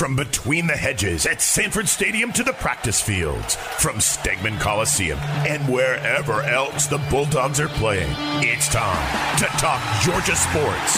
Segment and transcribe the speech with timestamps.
[0.00, 5.62] From between the hedges at Sanford Stadium to the practice fields, from Stegeman Coliseum and
[5.68, 8.08] wherever else the Bulldogs are playing,
[8.40, 10.96] it's time to talk Georgia sports.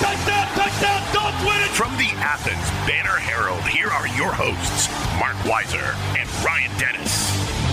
[0.00, 1.02] touchdown, touchdown,
[1.60, 1.70] it!
[1.72, 4.88] From the Athens Banner Herald, here are your hosts,
[5.20, 7.71] Marc Weiszer and Ryan Dennis.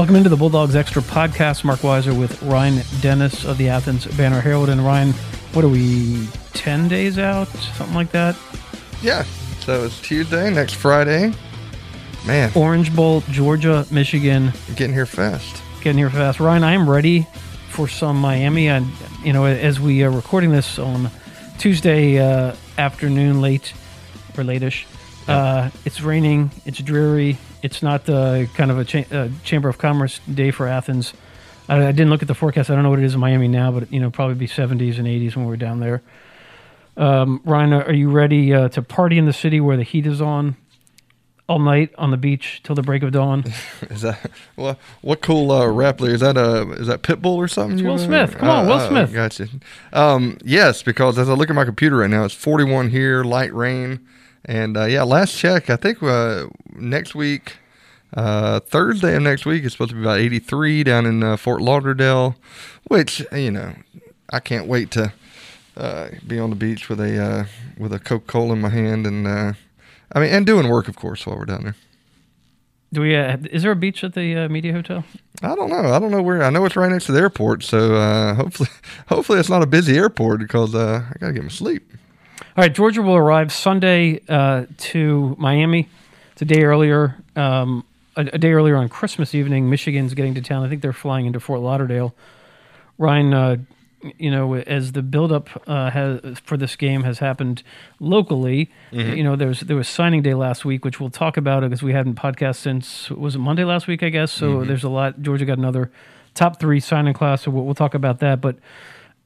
[0.00, 1.62] Welcome into the Bulldogs Extra podcast.
[1.62, 4.70] Marc Weiszer with Ryan Dennis of the Athens Banner Herald.
[4.70, 5.12] And Ryan,
[5.52, 7.48] what are we, 10 days out?
[7.48, 8.34] Something like that?
[9.02, 9.24] Yeah.
[9.60, 11.34] So it's Tuesday, next Friday.
[12.26, 14.54] Man, Orange Bowl, Georgia, Michigan.
[14.74, 15.62] getting here fast.
[15.82, 16.40] Getting here fast.
[16.40, 17.26] Ryan, I am ready
[17.68, 18.68] for some Miami.
[18.68, 18.86] And,
[19.22, 21.10] you know, as we are recording this on
[21.58, 23.74] Tuesday uh, afternoon, late
[24.38, 24.86] or late-ish,
[25.28, 26.52] uh, it's raining.
[26.64, 27.36] It's dreary.
[27.62, 31.12] It's not the kind of a cha- uh, Chamber of Commerce day for Athens.
[31.68, 32.70] I, I didn't look at the forecast.
[32.70, 34.98] I don't know what it is in Miami now, but you know, probably be 70s
[34.98, 36.02] and 80s when we're down there.
[36.96, 40.20] Um, Ryan, are you ready uh, to party in the city where the heat is
[40.20, 40.56] on
[41.48, 43.44] all night on the beach till the break of dawn?
[43.90, 44.78] Is that well?
[45.00, 46.36] What cool uh, rap is that?
[46.36, 47.78] Uh, is that Pitbull or something?
[47.78, 47.98] It's Will?
[47.98, 48.36] Smith.
[48.36, 49.12] Come on, Will Uh, uh, Smith.
[49.12, 49.48] Gotcha.
[49.92, 53.52] Um, yes, because as I look at my computer right now, it's 41 here, light
[53.54, 54.00] rain,
[54.44, 57.56] and uh, yeah, last check, I think uh, next week,
[58.14, 61.60] uh, Thursday of next week is supposed to be about 83 down in uh, Fort
[61.60, 62.36] Lauderdale,
[62.88, 63.74] which you know,
[64.30, 65.12] I can't wait to
[65.76, 67.44] uh, be on the beach with a uh,
[67.78, 69.26] with a Coca Cola in my hand and.
[69.26, 69.52] Uh,
[70.12, 71.76] I mean, and doing work, of course, while we're down there.
[72.92, 73.14] Do we?
[73.14, 75.04] Uh, is there a beach at the uh, media hotel?
[75.42, 75.92] I don't know.
[75.92, 76.42] I don't know where.
[76.42, 78.68] I know it's right next to the airport, so uh, hopefully,
[79.06, 81.92] hopefully it's not a busy airport because uh, I gotta get my sleep.
[82.60, 85.88] All right, Georgia will arrive Sunday uh, to Miami.
[86.32, 87.16] It's a day earlier.
[87.34, 90.62] Um, a, a day earlier on Christmas evening, Michigan's getting to town.
[90.62, 92.14] I think they're flying into Fort Lauderdale.
[92.98, 93.56] Ryan, uh,
[94.18, 97.62] you know, as the buildup uh, has for this game has happened
[97.98, 98.70] locally,
[99.16, 101.82] you know, there was there was signing day last week, which we'll talk about because
[101.82, 104.30] we hadn't podcast since was it Monday last week, I guess.
[104.32, 105.22] So there's a lot.
[105.22, 105.90] Georgia got another
[106.34, 108.42] top three signing class, so we'll, we'll talk about that.
[108.42, 108.58] But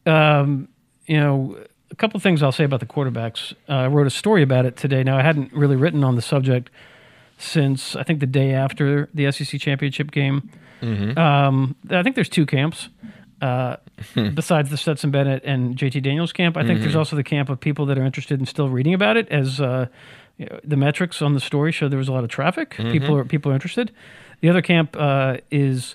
[0.06, 0.68] um,
[1.06, 1.58] you know,
[1.94, 3.54] a couple things I'll say about the quarterbacks.
[3.68, 5.04] Uh, I wrote a story about it today.
[5.04, 6.68] Now, I hadn't really written on the subject
[7.38, 10.50] since I think the day after the SEC championship game.
[11.16, 12.88] Um, I think there's two camps.
[13.40, 13.76] Uh,
[14.34, 17.60] besides the Stetson Bennett and JT Daniels camp, I think there's also the camp of
[17.60, 19.28] people that are interested in still reading about it.
[19.28, 19.86] As uh,
[20.36, 22.74] you know, the metrics on the story show, there was a lot of traffic.
[22.92, 23.92] People are people are interested.
[24.40, 25.94] The other camp uh, is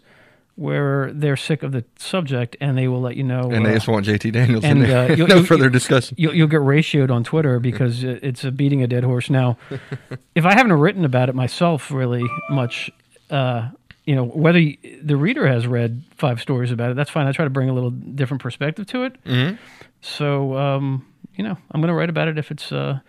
[0.59, 3.49] where they're sick of the subject and they will let you know.
[3.49, 5.11] And they uh, just want JT Daniels and, in there.
[5.11, 6.15] uh, you'll- no further discussion.
[6.19, 9.29] you'll, you'll get ratioed on Twitter because it's a beating a dead horse.
[9.29, 9.57] Now,
[10.35, 12.91] if I haven't written about it myself really much,
[13.29, 13.69] uh,
[14.03, 17.25] you know, whether y the reader has read five stories about it, that's fine.
[17.25, 19.23] I try to bring a little different perspective to it.
[19.23, 19.55] Mm-hmm.
[20.01, 21.05] So, um,
[21.35, 22.71] you know, I'm going to write about it if it's.
[22.71, 22.99] Uh,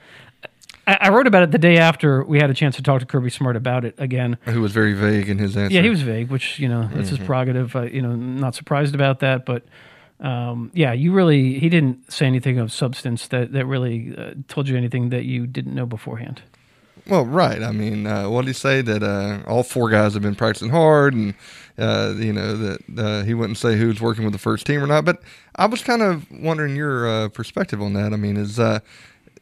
[0.91, 3.07] I, I wrote about it the day after we had a chance to talk to
[3.07, 4.39] Kirby Smart about it again.
[4.47, 5.75] Who was very vague in his answer.
[5.75, 7.17] Yeah, he was vague, which you know that's Mm-hmm.
[7.17, 7.77] his prerogative.
[7.77, 9.65] Uh, you know, not surprised about that, but
[10.21, 14.69] um, yeah, you really he didn't say anything of substance that that really uh, told
[14.69, 16.43] you anything that you didn't know beforehand.
[17.07, 17.63] Well, right.
[17.63, 18.83] I mean, uh, what did he say?
[18.83, 21.35] That uh, all four guys have been practicing hard, and
[21.79, 24.87] uh, you know that uh, he wouldn't say who's working with the first team or
[24.87, 25.05] not.
[25.05, 25.23] But
[25.57, 28.13] I was kind of wondering your uh, perspective on that.
[28.13, 28.81] I mean, is uh,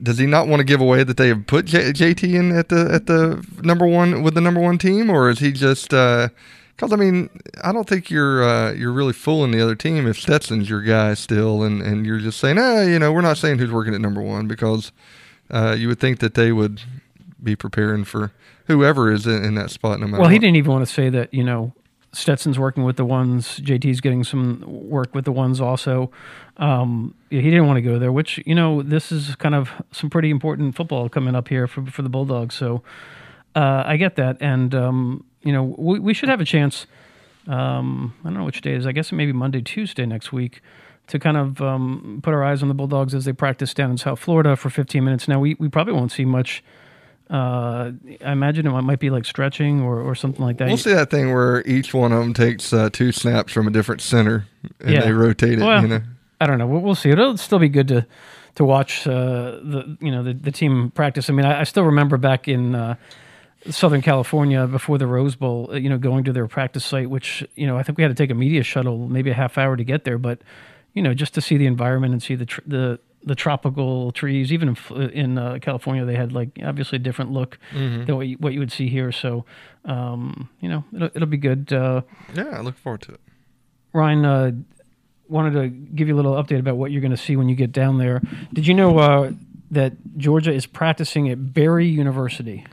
[0.03, 2.69] does he not want to give away that they have put J- JT in at
[2.69, 5.91] the at the number one with the number one team, or is he just?
[5.91, 7.29] Because I mean,
[7.63, 11.15] I don't think you're uh, you're really fooling the other team if Stetson's your guy
[11.15, 14.01] still, and, and you're just saying, ah, you know, we're not saying who's working at
[14.01, 14.93] number one because
[15.51, 16.81] uh, you would think that they would
[17.43, 18.33] be preparing for
[18.67, 20.21] whoever is in, in that spot no matter.
[20.21, 20.43] Well, he what.
[20.43, 21.35] didn't even want to say that.
[21.35, 21.73] You know,
[22.19, 23.61] Stetson's working with the ones.
[23.61, 26.11] JT's getting some work with the ones also.
[26.57, 28.11] Um, he didn't want to go there.
[28.11, 31.87] Which you know, this is kind of some pretty important football coming up here for
[31.87, 32.55] for the Bulldogs.
[32.55, 32.83] So
[33.55, 36.87] uh, I get that, and um, you know, we, we should have a chance.
[37.47, 38.87] Um, I don't know which day is.
[38.87, 40.61] I guess it may be Monday, Tuesday next week.
[41.07, 43.97] To kind of um, put our eyes on the Bulldogs as they practice down in
[43.97, 45.27] South Florida for 15 minutes.
[45.27, 46.63] Now we, we probably won't see much
[47.31, 47.93] Uh,
[48.25, 50.69] I imagine it might be like stretching or, or something like that.
[50.69, 53.71] We'll see that thing where each one of them takes uh, two snaps from a
[53.71, 54.47] different center
[54.81, 55.01] and Yeah.
[55.03, 55.65] they rotate it.
[55.65, 56.01] Well, you know,
[56.41, 56.67] I don't know.
[56.67, 57.11] We'll, we'll see.
[57.11, 58.07] It'll still be good to
[58.55, 59.13] to watch uh,
[59.63, 61.29] the you know the, the team practice.
[61.29, 62.95] I mean, I, I still remember back in uh,
[63.71, 67.45] Southern California before the Rose Bowl, uh, you know, going to their practice site, which
[67.57, 69.77] you know I think we had to take a media shuttle, maybe a half hour
[69.77, 70.41] to get there, but
[70.95, 72.99] you know, just to see the environment and see the tr- the
[73.29, 74.53] the tropical trees.
[74.53, 78.37] Even in, in uh, California, they had like obviously a different look than what you,
[78.39, 79.13] what you would see here.
[79.13, 79.45] So,
[79.85, 81.73] um, you know, it'll, it'll be good.
[81.73, 82.03] Uh,
[82.35, 83.21] yeah, I look forward to it.
[83.93, 84.51] Ryan uh,
[85.29, 87.55] wanted to give you a little update about what you're going to see when you
[87.55, 88.21] get down there.
[88.53, 89.33] Did you know uh,
[89.71, 92.65] that Georgia is practicing at Barry University?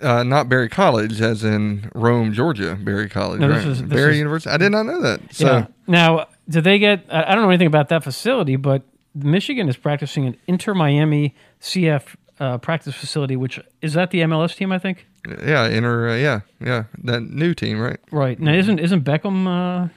[0.00, 3.66] Uh, not Barry College, as in Rome, Georgia, Barry College, No, right?
[3.66, 4.50] is- Barry is- University.
[4.50, 5.20] I did not know that.
[5.34, 5.66] So yeah.
[5.88, 7.04] Now, do they get?
[7.10, 8.82] I don't know anything about that facility, but
[9.24, 14.54] Michigan is practicing an Inter Miami CF uh, practice facility, which is that the MLS
[14.54, 15.06] team, I think.
[15.44, 16.10] yeah, Inter.
[16.10, 17.98] Uh, yeah, yeah, that new team, right?
[18.12, 19.46] Right now, isn't isn't Beckham?
[19.46, 19.88] Uh,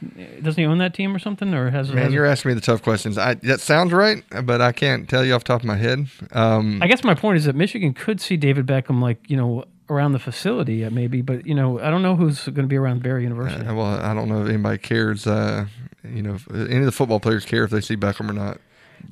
[0.42, 1.54] doesn't he own that team or something?
[1.54, 3.18] Or has, Man, has you're asking me the tough questions.
[3.18, 6.08] I, that sounds right, but I can't tell you off the top of my head.
[6.32, 9.66] Um, I guess my point is that Michigan could see David Beckham like you know
[9.90, 12.78] around the facility uh, maybe, but you know I don't know who's going to be
[12.78, 13.66] around Barry University.
[13.66, 15.28] Uh, well, I don't know if anybody cares.
[15.28, 15.68] Uh,
[16.04, 18.60] you know, if any of the football players care if they see Beckham or not.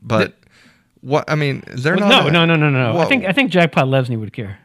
[0.02, 0.34] But
[1.02, 2.24] what I mean, they're Well, not.
[2.34, 3.00] no, a- no, no, no, no.
[3.00, 4.60] I think I think Jack Lesney would care.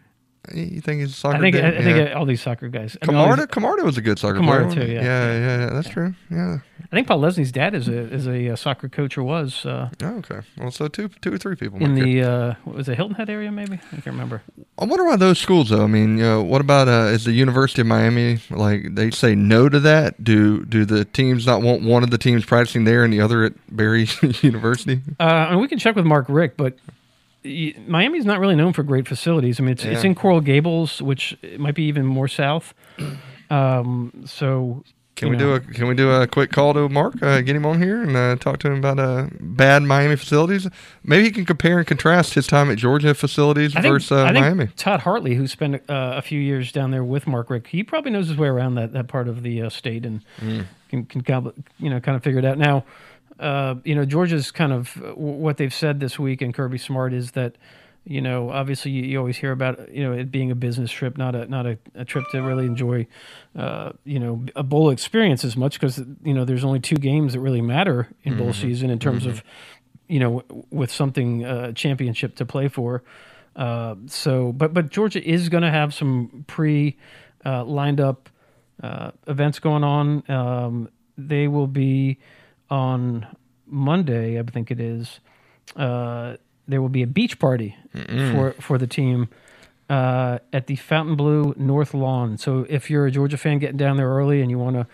[0.52, 1.36] You think he's a soccer?
[1.36, 1.56] I think?
[1.56, 2.12] I, I think yeah.
[2.12, 2.96] all these soccer guys.
[3.00, 4.86] I mean, Camarda, these- Camarda was a good soccer Camarda player.
[4.86, 5.02] too, yeah.
[5.02, 5.70] yeah, yeah, yeah.
[5.70, 6.14] That's true.
[6.30, 6.58] Yeah.
[6.92, 10.06] I think Podlesny's dad is a is a uh, soccer coach or was uh, Oh,
[10.18, 10.40] okay.
[10.58, 11.82] Well, so two, two or three people.
[11.82, 13.74] in the uh, what was it Hilton Head area maybe?
[13.90, 14.42] I can't remember.
[14.78, 15.82] I wonder why those schools though.
[15.82, 19.34] I mean, you know, what about uh, is the University of Miami like they say
[19.34, 20.22] no to that?
[20.22, 23.44] Do do the teams not want one of the teams practicing there and the other
[23.44, 24.06] at Barry
[24.42, 25.00] University?
[25.18, 26.76] Uh, and we can check with Mark Richt, but
[27.44, 29.60] Miami's not really known for great facilities.
[29.60, 32.74] I mean, it's, it's in Coral Gables, which might be even more south.
[33.50, 34.82] Um, so
[35.16, 37.22] Can we know, do a Can we do a quick call to Mark?
[37.22, 40.66] Uh, get him on here and uh, talk to him about uh, bad Miami facilities.
[41.04, 44.24] Maybe he can compare and contrast his time at Georgia facilities I think, versus uh,
[44.24, 44.66] I think Miami.
[44.76, 48.10] Todd Hartley, who spent uh, a few years down there with Mark Richt, he probably
[48.10, 50.64] knows his way around that, that part of the uh, state and Mm.
[50.88, 52.56] can, can you know kind of figure it out.
[52.56, 52.84] Now,
[53.40, 57.12] uh, you know Georgia's kind of uh, what they've said this week, and Kirby Smart
[57.12, 57.56] is that
[58.04, 61.16] you know obviously you, you always hear about you know it being a business trip,
[61.18, 63.06] not a not a, a trip to really enjoy
[63.56, 67.32] uh, you know a bowl experience as much because you know there's only two games
[67.32, 69.44] that really matter in bowl season in terms of
[70.06, 73.02] you know, w- with something uh, championship to play for.
[73.56, 76.98] Uh, so, but but Georgia is going to have some pre
[77.46, 78.28] uh, lined up
[78.82, 80.30] uh, events going on.
[80.30, 82.18] Um, they will be
[82.70, 83.26] on
[83.66, 85.20] Monday, I think it is.
[85.76, 87.76] Uh, there will be a beach party
[88.32, 89.28] for for the team
[89.90, 92.38] uh, at the Fontainebleau North Lawn.
[92.38, 94.86] So if you're a Georgia fan getting down there early and you want to,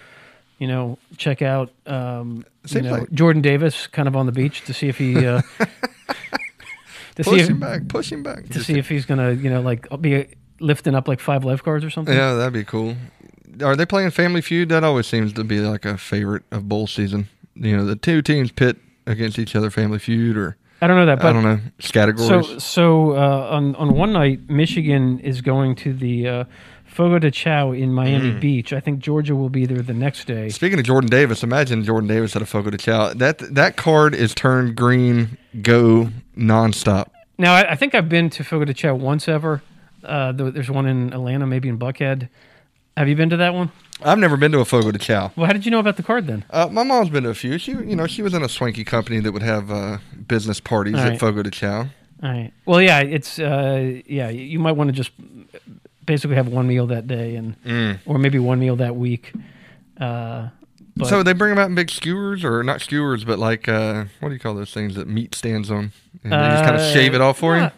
[0.58, 4.62] you know, check out, um, you know, like- Jordan Davis kind of on the beach
[4.62, 5.24] to see if he.
[5.26, 5.42] Uh,
[7.16, 7.86] to see if, him back.
[7.88, 8.48] Push him back.
[8.48, 10.26] to see if he's gonna, you know, like be
[10.60, 12.14] lifting up like five lifeguards or something.
[12.14, 12.96] Yeah, that'd be cool.
[13.62, 14.68] Are they playing Family Feud?
[14.68, 17.28] That always seems to be like a favorite of bowl season.
[17.60, 18.76] You know, the two teams pit
[19.06, 22.28] against each other, Family Feud, or I don't know that, but I don't know categories.
[22.28, 26.44] So, so uh, on on one night, Michigan is going to the uh,
[26.86, 28.40] Fogo de Chao in Miami Mm.
[28.40, 28.72] Beach.
[28.72, 30.48] I think Georgia will be there the next day.
[30.48, 33.12] Speaking of Jordan Davis, imagine Jordan Davis at a Fogo de Chao.
[33.14, 37.10] That that card is turned green, go nonstop.
[37.38, 39.62] Now, I, I think I've been to Fogo de Chao once ever.
[40.02, 42.28] Uh, there's one in Atlanta, maybe in Buckhead.
[42.96, 43.70] Have you been to that one?
[44.02, 45.30] I've never been to a Fogo de Chao.
[45.36, 46.44] Well, how did you know about the card then?
[46.50, 47.58] Uh, my mom's been to a few.
[47.58, 50.94] She, you know, she was in a swanky company that would have uh, business parties
[50.94, 51.20] All at right.
[51.20, 51.80] Fogo de Chao.
[52.22, 52.52] All right.
[52.66, 54.28] Well, yeah, it's uh, yeah.
[54.30, 55.10] You might want to just
[56.06, 59.32] basically have one meal that day, and or maybe one meal that week.
[59.98, 60.48] Uh,
[60.96, 64.04] but so they bring them out in big skewers, or not skewers, but like uh,
[64.20, 65.92] what do you call those things that meat stands on?
[66.24, 67.70] And they just kind of Uh, shave it off for you.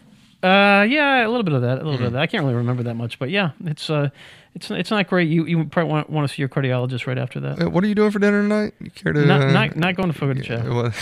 [0.43, 0.79] Yeah.
[0.81, 2.07] Uh, yeah, a little bit of that, a little bit Mm.
[2.07, 2.21] of that.
[2.21, 4.09] I can't really remember that much, but yeah, it's uh,
[4.55, 5.29] it's it's not great.
[5.29, 7.61] You you probably want, want to see your cardiologist right after that.
[7.61, 8.73] Uh, What are you doing for dinner tonight?
[8.79, 9.25] You care to?
[9.25, 10.63] Not uh, not not going to Fogo de Chao.
[10.63, 10.93] Well,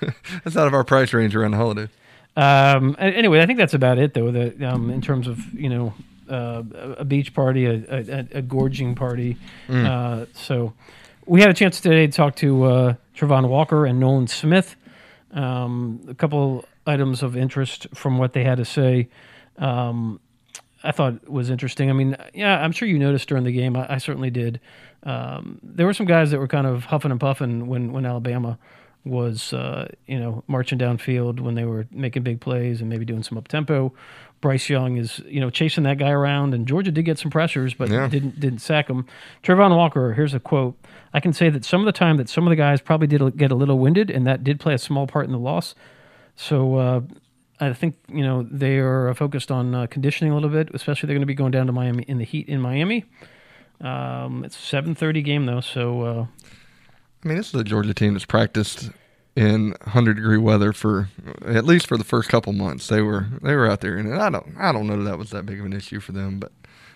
[0.44, 1.88] that's out of our price range around the holiday.
[2.36, 4.30] Um, anyway, I think that's about it though.
[4.30, 5.94] The, um, in terms of you know
[6.30, 9.36] uh, a- a beach party, a, a, a gorging party.
[9.68, 9.86] Mm.
[9.86, 10.72] Uh, so
[11.26, 14.76] we had a chance today to talk to uh, Travon Walker and Nolan Smith.
[15.32, 19.08] Um, a couple items of interest from what they had to say.
[19.58, 20.20] Um,
[20.82, 21.90] I thought was interesting.
[21.90, 23.76] I mean, yeah, I'm sure you noticed during the game.
[23.76, 24.60] I, I certainly did.
[25.02, 28.58] Um, there were some guys that were kind of huffing and puffing when when Alabama
[29.04, 33.22] was uh, you know marching downfield when they were making big plays and maybe doing
[33.22, 33.92] some up tempo.
[34.40, 37.74] Bryce Young is you know chasing that guy around, and Georgia did get some pressures,
[37.74, 38.08] but Yeah.
[38.08, 39.04] didn't didn't sack him.
[39.42, 40.76] Travon Walker, here's a quote:
[41.12, 43.36] "I can say that some of the time that some of the guys probably did
[43.36, 45.74] get a little winded, and that did play a small part in the loss.
[46.40, 47.00] So uh,
[47.60, 51.14] I think you know they are focused on uh, conditioning a little bit, especially they're
[51.14, 53.04] going to be going down to Miami in the heat in Miami.
[53.78, 56.26] Um, it's a 7:30 game though, so uh,
[57.22, 58.90] I mean, this is a Georgia team that's practiced
[59.36, 61.10] in 100 degree weather for
[61.44, 62.86] at least for the first couple months.
[62.86, 65.30] They were they were out there, and I don't I don't know that that was
[65.30, 66.52] that big of an issue for them, but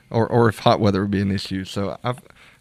[0.09, 1.65] or or if hot weather would be an issue.
[1.65, 2.15] So I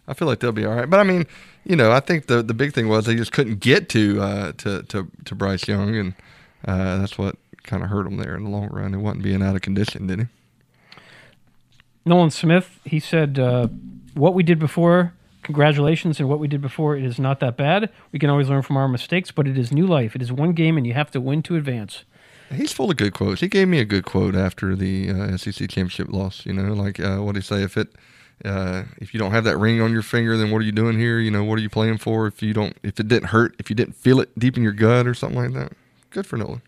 [0.06, 0.90] I feel like they'll be all right.
[0.90, 1.26] But I mean,
[1.64, 4.52] you know, I think the the big thing was they just couldn't get to uh,
[4.58, 6.14] to to to Bryce Young, and
[6.66, 8.94] uh, that's what kind of hurt him there in the long run.
[8.94, 10.26] It wasn't being out of condition, did he?
[12.04, 13.68] Nolan Smith, he said, uh,
[14.14, 17.90] "What we did before, congratulations, and what we did before, it is not that bad.
[18.12, 20.14] We can always learn from our mistakes, but it is new life.
[20.14, 22.04] It is one game, and you have to win to advance."
[22.52, 23.40] He's full of good quotes.
[23.40, 26.44] He gave me a good quote after the uh, SEC championship loss.
[26.44, 27.62] You know, like uh, what did he say?
[27.62, 27.88] If it,
[28.44, 30.98] uh, if you don't have that ring on your finger, then what are you doing
[30.98, 31.18] here?
[31.18, 32.26] You know, what are you playing for?
[32.26, 34.72] If you don't, if it didn't hurt, if you didn't feel it deep in your
[34.72, 35.72] gut or something like that,
[36.14, 36.62] good for Nolan.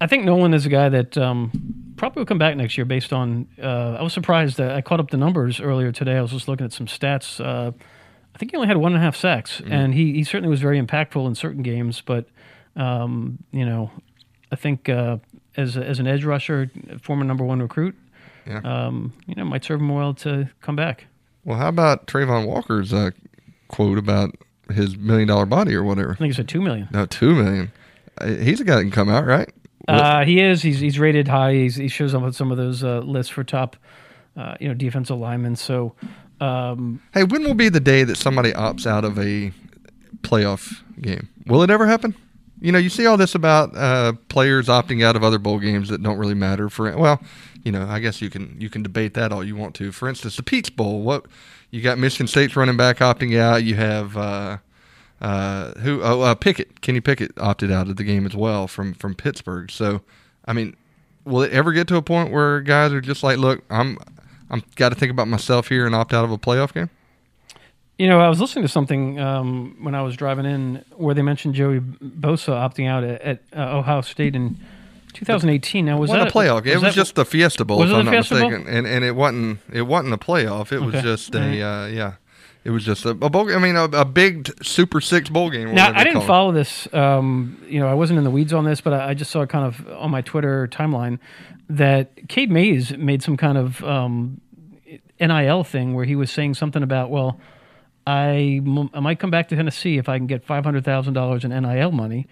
[0.00, 1.50] I think Nolan is a guy that um,
[1.96, 3.46] probably will come back next year based on.
[3.62, 6.16] Uh, I was surprised that I caught up the numbers earlier today.
[6.16, 7.44] I was just looking at some stats.
[7.44, 7.72] Uh,
[8.34, 10.60] I think he only had one and a half sacks, and he, he certainly was
[10.60, 12.00] very impactful in certain games.
[12.00, 12.26] But
[12.76, 13.90] um, you know,
[14.50, 15.18] I think uh,
[15.56, 17.94] as a, as an edge rusher, former number one recruit,
[18.46, 18.58] Yeah.
[18.64, 21.06] um, you know, might serve him well to come back.
[21.44, 23.10] Well, how about Travon Walker's uh,
[23.68, 24.34] quote about
[24.72, 26.12] his million dollar body or whatever?
[26.12, 26.88] I think he said two million.
[26.90, 27.70] No, two million.
[28.18, 29.50] Uh, He's a guy that can come out, right?
[29.86, 30.62] Uh, he is.
[30.62, 31.52] He's he's rated high.
[31.52, 33.76] He's, he shows up on some of those uh, lists for top,
[34.36, 35.56] uh, you know, defensive linemen.
[35.56, 35.94] So.
[36.40, 39.52] Um, Hey, when will be the day that somebody opts out of a
[40.22, 41.28] playoff game?
[41.46, 42.14] Will it ever happen?
[42.60, 45.90] You know, you see all this about uh, players opting out of other bowl games
[45.90, 46.68] that don't really matter.
[46.70, 47.22] For well,
[47.62, 49.92] you know, I guess you can you can debate that all you want to.
[49.92, 51.02] For instance, the Peach Bowl.
[51.02, 51.26] What
[51.70, 51.98] you got?
[51.98, 53.64] Michigan State's running back opting out.
[53.64, 54.16] You have
[55.20, 56.02] uh, who?
[56.02, 56.80] Oh, uh, Pickett.
[56.80, 59.70] Kenny Pickett opted out of the game as well from from Pittsburgh.
[59.70, 60.02] So,
[60.44, 60.76] I mean,
[61.24, 63.98] will it ever get to a point where guys are just like, look, I'm
[64.50, 66.90] I'm got to think about myself here and opt out of a playoff game?
[67.98, 71.22] You know, I was listening to something um, when I was driving in where they
[71.22, 74.58] mentioned Joey Bosa opting out at, at uh, Ohio State in
[75.12, 75.84] 2018.
[75.84, 76.66] Now was that a playoff.
[76.66, 78.50] It was, just the Fiesta Bowl, if it I'm not Fiesta Bowl?
[78.50, 78.74] mistaken.
[78.74, 80.72] And and it wasn't it wasn't a playoff.
[80.72, 81.60] It was just a right.
[81.60, 82.14] uh, yeah.
[82.64, 83.54] It was just a, a bowl.
[83.54, 85.74] I mean, a, a big t- Super Six bowl game.
[85.74, 86.26] Now I didn't call it.
[86.26, 86.92] follow this.
[86.94, 89.44] Um, you know, I wasn't in the weeds on this, but I, I just saw
[89.44, 91.18] kind of on my Twitter timeline
[91.68, 94.40] that Cade Mays made some kind of um,
[95.20, 97.38] NIL thing where he was saying something about, well,
[98.06, 101.12] I, m- I might come back to Tennessee if I can get five hundred thousand
[101.14, 102.26] dollars in NIL money.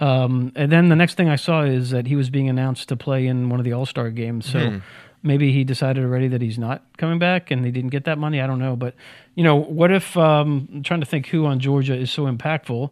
[0.00, 2.96] Um, and then the next thing I saw is that he was being announced to
[2.96, 4.46] play in one of the All Star games.
[4.46, 4.80] So
[5.22, 8.40] maybe he decided already that he's not coming back, and he didn't get that money.
[8.40, 8.94] I don't know, but
[9.34, 10.16] you know, what if?
[10.16, 12.90] Um, I'm trying to think who on Georgia is so impactful.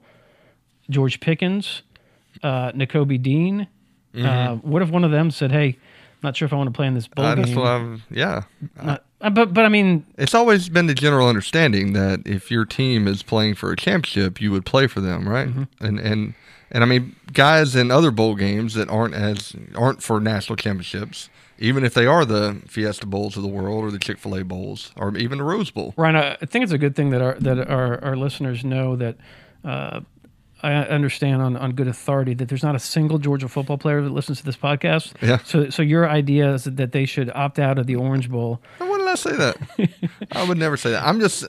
[0.89, 1.83] George Pickens,
[2.43, 3.67] uh, Nakobe Dean.
[4.17, 5.77] Uh, what if one of them said, "Hey, I'm
[6.23, 7.55] not sure if I want to play in this bowl Uh, game"?
[7.55, 8.45] what Yeah,
[8.83, 12.65] Not- uh, but but I mean, it's always been the general understanding that if your
[12.65, 15.49] team is playing for a championship, you would play for them, right?
[15.49, 15.85] Mm-hmm.
[15.85, 16.35] And and
[16.71, 21.29] and I mean, guys in other bowl games that aren't as aren't for national championships,
[21.59, 24.45] even if they are the Fiesta Bowls of the world or the Chick Fil A
[24.45, 25.95] Bowls or even the Rose Bowl.
[25.97, 29.17] Ryan, I think it's a good thing that our that our, our listeners know that
[29.65, 30.01] uh,
[30.63, 34.11] I understand on, on good authority that there's not a single Georgia football player that
[34.11, 35.13] listens to this podcast.
[35.23, 35.39] Yeah.
[35.45, 38.61] So so your idea is that they should opt out of the Orange Bowl.
[38.79, 39.57] When did I say that?
[40.33, 41.07] I would never say that.
[41.07, 41.45] I'm just,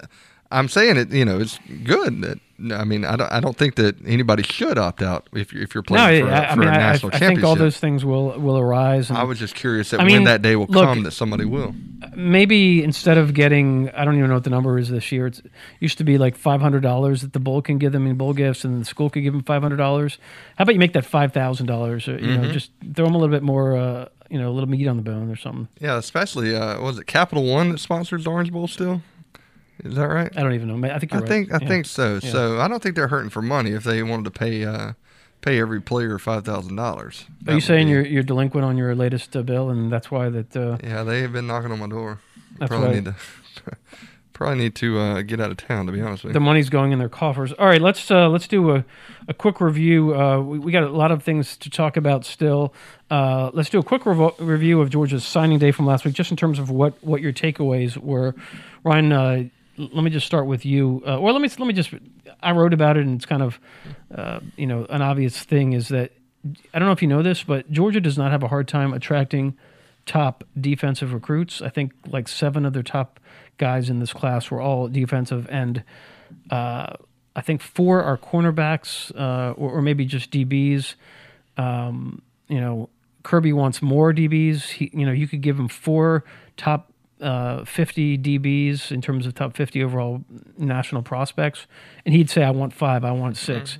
[0.51, 1.11] I'm saying it.
[1.11, 2.39] You know, it's good that.
[2.73, 3.31] I mean, I don't.
[3.31, 6.31] I don't think that anybody should opt out if you're if you're No, playing for,
[6.31, 7.35] a- I, I for mean a I, I national I championship.
[7.35, 9.09] think all those things will will arise.
[9.11, 11.45] And I was just curious that I when that day will look- come, that somebody
[11.45, 11.75] will.
[12.15, 15.27] maybe instead of getting I don't even know what the number is this year.
[15.27, 18.07] It's, it used to be like five hundred dollars that the bowl can give them
[18.07, 20.17] in bowl gifts, and the school could give them five hundred dollars.
[20.57, 22.07] How about you make that five thousand dollars?
[22.07, 22.41] You Mm-hmm.
[22.41, 24.97] know, just throw them a little bit more, uh, you know, a little meat on
[24.97, 25.67] the bone or something.
[25.79, 29.01] Yeah, especially uh, was it Capital One that sponsors the Orange Bowl still?
[29.83, 30.31] Is that right?
[30.35, 30.87] I don't even know.
[30.89, 31.27] I think I right.
[31.27, 31.67] think I Yeah.
[31.67, 32.19] think so.
[32.21, 32.31] Yeah.
[32.31, 34.93] So I don't think they're hurting for money if they wanted to pay uh,
[35.41, 37.25] pay every player five thousand dollars.
[37.47, 40.55] Are you saying you're you're delinquent on your latest uh, bill, and that's why that?
[40.55, 42.19] Uh, Yeah, they have been knocking on my door.
[42.57, 42.95] That's probably right.
[42.95, 43.15] need to
[44.33, 45.85] probably need to uh, get out of town.
[45.85, 47.53] To be honest with you, the money's going in their coffers.
[47.53, 48.85] All right, let's uh, let's do a,
[49.27, 50.15] a quick review.
[50.19, 52.73] Uh, we, we got a lot of things to talk about still.
[53.11, 56.31] Uh, let's do a quick revo- review of Georgia's signing day from last week, just
[56.31, 58.33] in terms of what what your takeaways were.
[58.83, 59.43] Ryan, uh,
[59.77, 61.91] let me just start with you, uh, or let me let me just.
[62.41, 63.59] I wrote about it, and it's kind of,
[64.13, 66.11] uh, you know, an obvious thing is that
[66.73, 68.93] I don't know if you know this, but Georgia does not have a hard time
[68.93, 69.57] attracting
[70.05, 71.61] top defensive recruits.
[71.61, 73.19] I think like seven of their top
[73.57, 75.83] guys in this class were all defensive, and
[76.49, 76.93] uh,
[77.35, 80.95] I think four are cornerbacks uh, or, or maybe just DBs.
[81.57, 82.89] Um, you know,
[83.23, 84.69] Kirby wants more DBs.
[84.69, 86.23] He, you know, you could give him four
[86.55, 90.23] top uh, 50 DBs in terms of top 50 overall
[90.57, 91.67] national prospects,
[92.05, 93.03] and he'd say, "I want five.
[93.03, 93.77] I want 6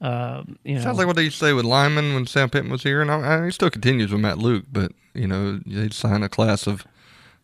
[0.00, 2.72] Uh, you know, Sounds like what they used to say with Lyman when Sam Pittman
[2.72, 4.64] was here, and I, I, he still continues with Matt Luke.
[4.72, 6.86] But you know, they'd sign a class of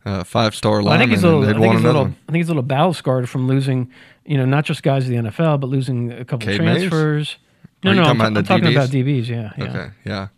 [0.07, 1.43] uh, five-star Well, I think linemen, he's a little.
[1.45, 2.03] I think want he's a little.
[2.07, 3.91] I think he's a little battle scarred from losing,
[4.25, 6.77] you know, not just guys to the NFL, but losing a couple Cade of Mays?
[6.89, 7.37] transfers.
[7.85, 8.71] Are you No, no, talking I'm, about I'm the talking DBs?
[8.73, 9.27] about DBs.
[9.29, 9.65] Yeah, yeah.
[9.65, 10.29] Okay, yeah.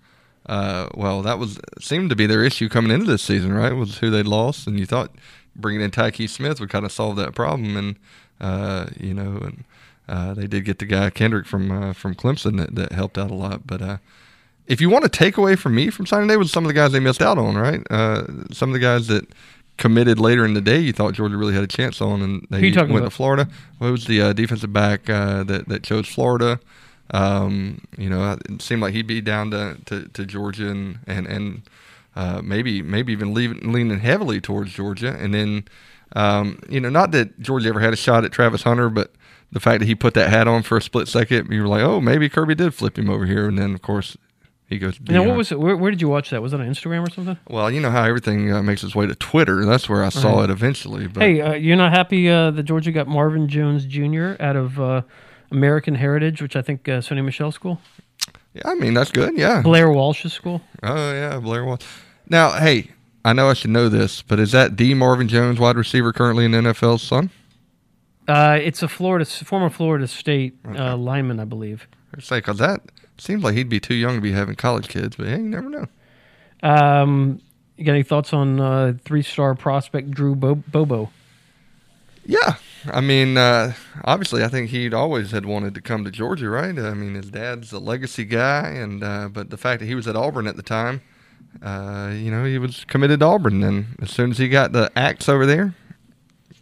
[0.49, 3.73] Uh, well, that was seemed to be their issue coming into this season, right?
[3.73, 5.11] Was who they'd lost, and you thought
[5.55, 7.97] bringing in Tykee Smith would kind of solve that problem, and
[8.41, 9.65] uh, you know, and
[10.09, 13.31] uh, they did get the guy Kendrick from uh, from Clemson that, that helped out
[13.31, 13.67] a lot.
[13.67, 13.99] But uh,
[14.67, 16.75] if you want to take away from me from signing day was some of the
[16.75, 17.83] guys they missed out on, right?
[17.91, 19.27] Uh, some of the guys that
[19.77, 22.61] committed later in the day, you thought Georgia really had a chance on, and they
[22.61, 23.11] Who you talking went about?
[23.11, 23.49] to Florida.
[23.79, 26.59] What was the uh, defensive back uh, that that chose Florida?
[27.13, 31.27] Um, you know, it seemed like he'd be down to, to, to Georgia and and
[31.27, 31.63] and
[32.15, 35.17] uh, maybe maybe even leaving, leaning heavily towards Georgia.
[35.19, 35.65] And then,
[36.17, 39.13] um, you know, not that Georgia ever had a shot at Travis Hunter, but
[39.53, 41.83] the fact that he put that hat on for a split second, you were like,
[41.83, 43.49] oh, maybe Kirby did flip him over here.
[43.49, 44.17] And then, of course,
[44.69, 44.99] he goes.
[45.01, 45.59] Now, what was it?
[45.59, 46.43] Where, where did you watch that?
[46.43, 47.39] Was it on Instagram or something?
[47.49, 49.65] Well, you know how everything uh, makes its way to Twitter.
[49.65, 51.07] That's where I saw it eventually.
[51.07, 54.35] But Hey, uh, you're not happy uh, that Georgia got Marvin Jones Jr.
[54.41, 55.03] out of uh,
[55.51, 57.81] American Heritage, which I think uh, Sony Michel School,
[58.55, 59.37] yeah, I mean that's good.
[59.37, 59.63] Yeah.
[59.63, 60.61] Blair Walsh's school.
[60.83, 61.85] Oh yeah, Blair Walsh.
[62.29, 62.91] Now, hey,
[63.25, 66.45] I know I should know this, but is that the Marvin Jones wide receiver currently
[66.45, 67.31] in the NFL's son?
[68.27, 71.89] Uh, it's a Florida former Florida State uh, lineman, I believe.
[72.17, 72.81] Or say, because that
[73.17, 75.69] seems like he'd be too young to be having college kids, but hey, you never
[75.69, 75.87] know.
[76.63, 77.41] Um,
[77.77, 81.11] you got any thoughts on uh, three-star prospect Drew Bo- Bobo?
[82.27, 83.73] Yeah, I mean, uh,
[84.05, 86.79] obviously, I think he'd always had wanted to come to Georgia, right?
[86.79, 90.07] I mean, his dad's a legacy guy, and uh, but the fact that he was
[90.07, 91.03] at Auburn at the time,
[91.63, 94.91] uh, you know, he was committed to Auburn, and as soon as he got the
[94.97, 95.75] axe over there,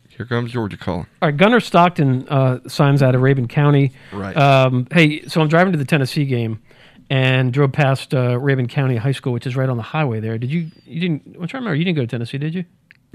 [0.09, 1.07] here comes Georgia calling.
[1.21, 3.93] All right, Gunner Stockton uh, signs out of Rabun County.
[4.13, 4.37] Right.
[4.37, 6.63] Um, hey, so I'm driving to the Tennessee game
[7.11, 10.39] and drove past uh, Rabun County High School, which is right on the highway there.
[10.39, 10.71] Did you?
[10.85, 11.23] You didn't?
[11.27, 11.75] I'm trying to remember.
[11.75, 12.65] You didn't go to Tennessee, did you?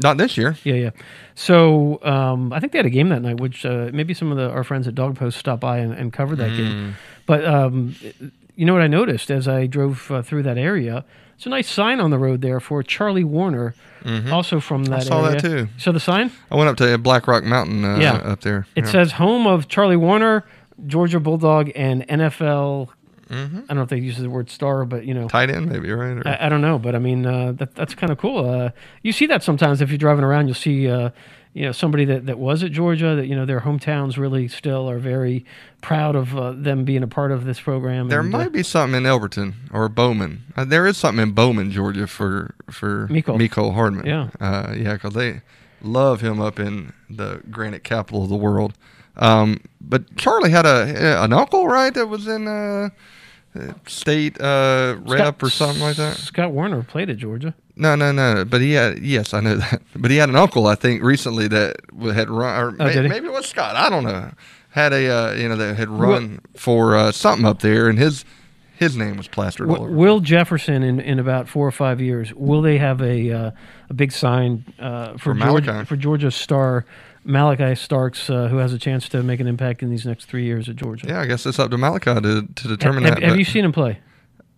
[0.03, 0.55] Not this year.
[0.63, 0.89] Yeah, yeah.
[1.35, 4.37] So um, I think they had a game that night, which uh, maybe some of
[4.37, 6.57] the, our friends at Dog Post stopped by and, and covered that Mm.
[6.57, 6.95] game.
[7.25, 7.95] But um,
[8.55, 11.05] you know what I noticed as I drove uh, through that area?
[11.35, 13.73] It's a nice sign on the road there for Charlie Woerner,
[14.31, 15.07] also from that Mm-hmm.
[15.07, 15.41] saw area.
[15.41, 15.67] that too.
[15.77, 18.13] So the sign I went up to Black Rock Mountain uh, Yeah.
[18.17, 18.67] up there.
[18.75, 18.91] it Yeah.
[18.91, 20.43] says home of Charlie Woerner,
[20.85, 22.89] Georgia Bulldog, and NFL.
[23.31, 23.57] Mm-hmm.
[23.57, 25.91] I don't know if they use the word star, but you know, tight end, maybe,
[25.91, 26.17] right?
[26.17, 28.49] Or- I, I don't know, but I mean uh, that that's kind of cool.
[28.49, 28.71] Uh,
[29.03, 31.11] you see that sometimes if you're driving around, you'll see uh,
[31.53, 34.89] you know somebody that, that was at Georgia that you know their hometowns really still
[34.89, 35.45] are very
[35.81, 38.09] proud of uh, them being a part of this program.
[38.09, 40.43] There and, uh, might be something in Elberton or Bowman.
[40.55, 43.37] Uh, there is something in Bowman, Georgia, for for Mecole.
[43.37, 44.05] Mecole Hardman.
[44.05, 44.29] Yeah.
[44.39, 45.41] uh, yeah, because they
[45.81, 48.73] love him up in the granite capital of the world.
[49.17, 51.93] Um, but Charlie had a an uncle, right?
[51.93, 52.89] That was in uh,
[53.87, 56.17] state uh, rep or something like that.
[56.17, 57.53] Scott Woerner played at Georgia.
[57.75, 58.45] No, no, no.
[58.45, 59.81] But he had yes, I know that.
[59.95, 61.77] But he had an uncle, I think, recently that
[62.13, 63.07] had run, or Oh, he?
[63.07, 63.75] maybe it was Scott.
[63.75, 64.31] I don't know.
[64.69, 68.23] Had a uh, you know that had run for uh, something up there, and his
[68.77, 69.91] his name was plastered all over.
[69.91, 73.51] Will Jefferson in, in about four or five years will they have a uh,
[73.89, 76.85] a big sign uh, for, For Georgia for Georgia star
[77.23, 80.43] Malachi Starks uh, who has a chance to make an impact in these next three
[80.45, 81.07] years at Georgia?
[81.07, 83.23] Yeah, I guess it's up to Malachi to, to determine have, that.
[83.23, 83.99] have you seen him play?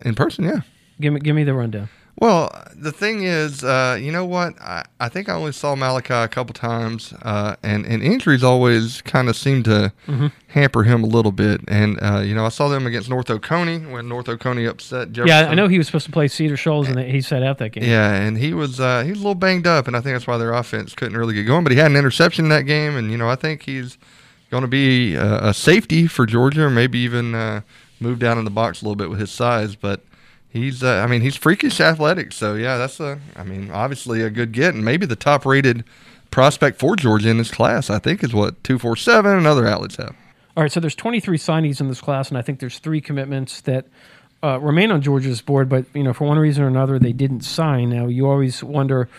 [0.03, 0.45] in person?
[0.45, 0.61] Yeah.
[0.99, 1.89] Give me give me the rundown.
[2.23, 4.57] Well, the thing is, uh, you know what?
[4.61, 9.01] I, I think I only saw Malachi a couple times, uh, and, and injuries always
[9.01, 10.27] kind of seem to Mm-hmm.
[10.47, 11.59] hamper him a little bit.
[11.67, 15.27] And, uh, you know, I saw them against North Oconee when North Oconee upset Jefferson.
[15.37, 17.73] Yeah, I know he was supposed to play Cedar Shoals, and he sat out that
[17.73, 17.83] game.
[17.83, 20.27] Yeah, and he was uh, he was a little banged up, and I think that's
[20.27, 21.63] why their offense couldn't really get going.
[21.65, 23.97] But he had an interception in that game, and you know I think he's
[24.49, 27.61] going to be uh, a safety for Georgia, or maybe even uh,
[27.99, 29.75] move down in the box a little bit with his size.
[29.75, 30.01] But
[30.53, 34.29] he's uh, I mean he's freakish athletic, so yeah, that's a I mean obviously a
[34.29, 35.83] good get, and maybe the top rated
[36.31, 37.89] prospect for Georgia in this class.
[37.89, 40.15] I think is what two four seven and other outlets have.
[40.55, 43.61] All right, so there's 23 signees in this class, and I think there's three commitments
[43.61, 43.87] that
[44.43, 47.41] uh, remain on Georgia's board, but you know for one reason or another they didn't
[47.41, 47.89] sign.
[47.89, 49.09] Now you always wonder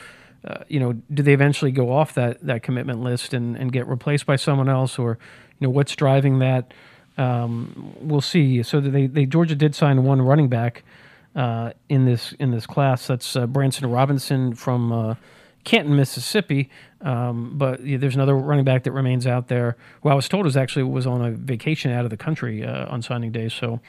[0.47, 3.87] uh, you know, do they eventually go off that that commitment list and and get
[3.87, 5.19] replaced by someone else, or
[5.59, 6.73] you know, what's driving that?
[7.17, 8.63] Um, we'll see.
[8.63, 10.85] So they they Georgia did sign one running back
[11.35, 13.07] uh, in this in this class.
[13.07, 15.15] That's uh, Branson Robinson from uh,
[15.65, 16.71] Canton, Mississippi.
[17.01, 19.77] Um, but yeah, there's another running back that remains out there.
[20.03, 22.87] Who I was told was actually was on a vacation out of the country uh,
[22.87, 23.49] on signing day.
[23.49, 23.81] So.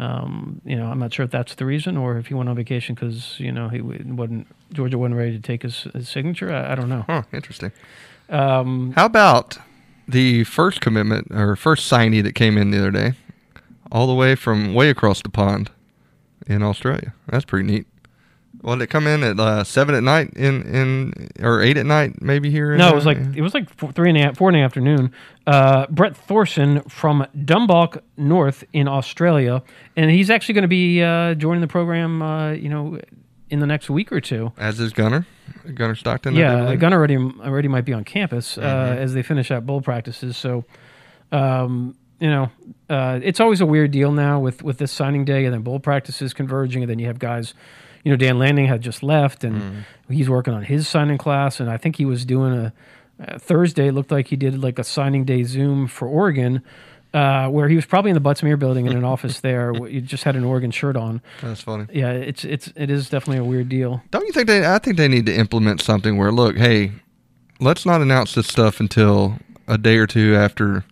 [0.00, 2.54] Um, you know, I'm not sure if that's the reason, or if he went on
[2.54, 6.52] vacation because you know he wasn't Georgia wasn't ready to take his, his signature.
[6.52, 7.04] I, I don't know.
[7.08, 7.72] Huh, interesting.
[8.28, 9.58] Um, How about
[10.06, 13.14] the first commitment or first signee that came in the other day,
[13.90, 15.68] all the way from way across the pond
[16.48, 17.14] in Australia?
[17.28, 17.86] That's pretty neat.
[18.62, 21.86] Well, did it come in at uh, seven at night in in or eight at
[21.86, 22.76] night maybe here?
[22.76, 24.62] No, it was like it was like four, three and a half, four in the
[24.62, 25.12] afternoon.
[25.46, 29.62] Uh, Brett Thorson from Dumbalk North in Australia,
[29.96, 32.20] and he's actually going to be uh, joining the program.
[32.20, 32.98] Uh, you know,
[33.50, 34.52] in the next week or two.
[34.58, 35.24] As is Gunner,
[35.74, 36.34] Gunner Stockton.
[36.34, 36.74] Yeah.
[36.74, 38.98] Gunner already already might be on campus uh, Mm-hmm.
[39.02, 40.36] as they finish out bowl practices.
[40.36, 40.64] So,
[41.32, 42.50] um, you know,
[42.90, 45.78] uh, it's always a weird deal now with with this signing day and then bowl
[45.80, 47.54] practices converging, and then you have guys.
[48.04, 50.12] You know, Dan Lanning had just left, and Mm-hmm.
[50.12, 52.72] he's working on his signing class, and I think he was doing
[53.20, 53.88] a, Thursday.
[53.88, 56.62] It looked like he did like a signing day Zoom for Oregon.
[57.14, 59.72] Uh, where he was probably in the Butts-Mehre building in an office there.
[59.88, 61.22] You just had an Oregon shirt on.
[61.40, 61.86] That's funny.
[61.90, 64.02] Yeah, it's it's it is definitely a weird deal.
[64.10, 64.64] Don't you think they?
[64.66, 66.92] I think they need to implement something where, look, hey,
[67.60, 70.84] let's not announce this stuff until a day or two after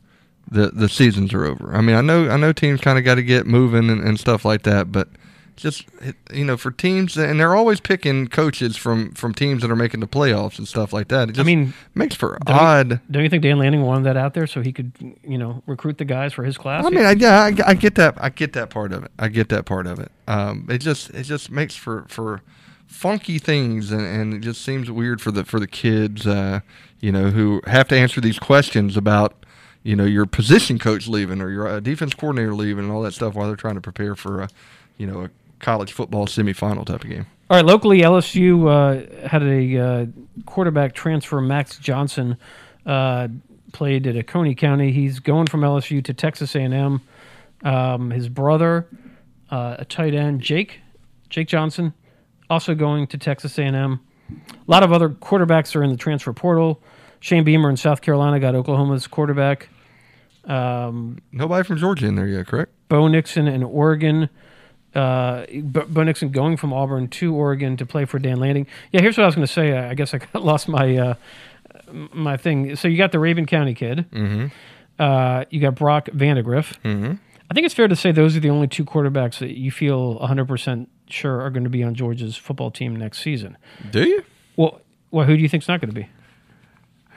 [0.50, 1.74] the the seasons are over.
[1.74, 4.18] I mean, I know I know teams kind of got to get moving and, and
[4.18, 5.08] stuff like that, but
[5.56, 5.86] just
[6.32, 10.00] you know, for teams, and they're always picking coaches from from teams that are making
[10.00, 11.30] the playoffs and stuff like that.
[11.30, 13.00] It just mean, makes for Don't you- odd.
[13.10, 14.92] Don't you think Dan Lanning wanted that out there so he could,
[15.26, 16.84] you know, recruit the guys for his class?
[16.84, 18.14] I mean, I, yeah, I, I get that.
[18.18, 19.10] I get that part of it.
[19.18, 20.12] I get that part of it.
[20.28, 22.42] Um, it just it just makes for for
[22.86, 26.60] funky things, and, and it just seems weird for the for the kids, uh,
[27.00, 29.45] you know, who have to answer these questions about
[29.86, 33.14] you know your position coach leaving or your uh, defense coordinator leaving and all that
[33.14, 34.48] stuff while they're trying to prepare for a
[34.98, 37.26] you know a college football semifinal type of game.
[37.48, 40.06] All right, locally, LSU uh, had a uh,
[40.44, 42.36] quarterback transfer, Max Johnson,
[42.84, 43.28] uh,
[43.72, 44.90] played at Oconee County.
[44.90, 47.00] He's going from LSU to Texas A&M.
[47.62, 48.88] Um, his brother,
[49.52, 50.80] uh, a tight end, Jake,
[51.30, 51.94] Jake Johnson,
[52.50, 54.00] also going to Texas A&M.
[54.28, 54.34] A
[54.66, 56.82] lot of other quarterbacks are in the transfer portal.
[57.20, 59.68] Shane Beamer in South Carolina got Oklahoma's quarterback.
[60.46, 62.72] Um, Nobody from Georgia in there yet, correct?
[62.88, 64.28] Bo Nixon in Oregon.
[64.94, 68.66] Uh, Bo Bo Nixon going from Auburn to Oregon to play for Dan Lanning.
[68.92, 69.76] Yeah, here's what I was going to say.
[69.76, 71.14] I guess I lost my uh,
[71.90, 72.76] my thing.
[72.76, 74.06] So you got the Rabun County kid.
[74.10, 74.46] Mm-hmm.
[74.98, 76.78] Uh, you got Brock Vandagriff.
[76.82, 77.14] Mm-hmm.
[77.50, 80.18] I think it's fair to say those are the only two quarterbacks that you feel
[80.18, 83.56] 100% sure are going to be on Georgia's football team next season.
[83.90, 84.24] Do you?
[84.56, 84.80] Well,
[85.10, 86.08] well, who do you think's not going to be?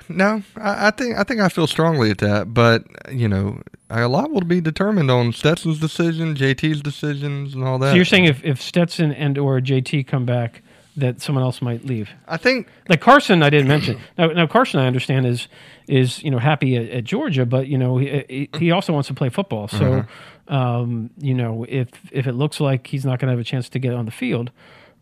[0.09, 4.07] No, I, I think I think I feel strongly at that, but you know, a
[4.07, 7.91] lot will be determined on Stetson's decision, JT's decisions, and all that.
[7.91, 10.63] So you're saying if, if Stetson and or JT come back,
[10.99, 12.09] that someone else might leave?
[12.27, 13.99] I think like Carson, I didn't mention.
[14.17, 15.47] Now, now Carson, I understand is
[15.87, 19.13] is you know happy at, at Georgia, but you know he he also wants to
[19.13, 19.67] play football.
[19.67, 20.05] So,
[20.47, 23.69] um, you know if if it looks like he's not going to have a chance
[23.69, 24.51] to get on the field,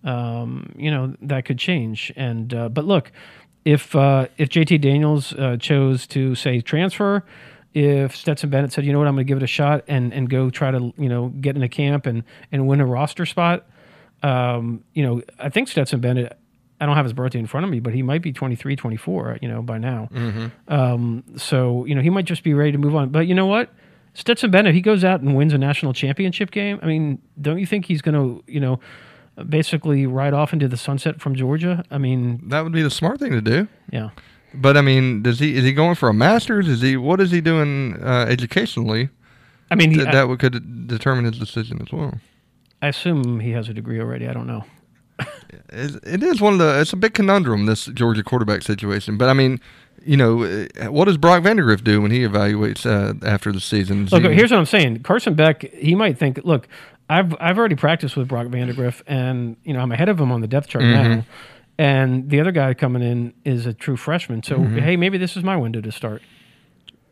[0.04, 2.12] um, you know that could change.
[2.16, 3.12] And uh, but look,
[3.68, 7.24] if uh, if JT Daniels uh, chose to say transfer.
[7.74, 10.12] If Stetson Bennett said, "You know what, I'm going to give it a shot and,
[10.12, 13.26] and go try to you know get in a camp and, and win a roster
[13.26, 13.68] spot,"
[14.24, 16.38] um, you know, I think Stetson Bennett,
[16.80, 19.40] I don't have his birthday in front of me, but he might be 23, 24,
[19.42, 20.10] you know, by now.
[20.68, 23.10] Um, so, you know, he might just be ready to move on.
[23.10, 23.70] But you know what?
[24.14, 26.80] Stetson Bennett, he goes out and wins a national championship game.
[26.82, 28.80] I mean, don't you think he's going to, you know,
[29.44, 31.84] basically ride off into the sunset from Georgia?
[31.92, 33.68] I mean, that would be the smart thing to do.
[33.92, 34.10] yeah.
[34.54, 36.68] But I mean, does he is he going for a master's?
[36.68, 39.10] Is he what is he doing uh, educationally?
[39.70, 42.14] I mean, he, That, I, would could determine his decision as well.
[42.82, 44.28] I assume he has a degree already.
[44.28, 44.64] I don't know.
[45.70, 46.80] It's- one of the.
[46.80, 49.18] It's a big conundrum this Georgia quarterback situation.
[49.18, 49.60] But I mean,
[50.06, 54.06] you know, uh, what does Brock Vandagriff do when he evaluates uh, after the season?
[54.06, 55.04] Look, here's what I'm saying.
[55.04, 56.68] Carson Beck, he might think, look,
[57.10, 60.42] I've I've already practiced with Brock Vandagriff, and you know I'm ahead of him on
[60.42, 61.10] the depth chart Mm-hmm.
[61.20, 61.24] now.
[61.80, 64.42] And the other guy coming in is a true freshman.
[64.44, 64.78] So Mm-hmm.
[64.80, 66.22] hey, maybe this is my window to start.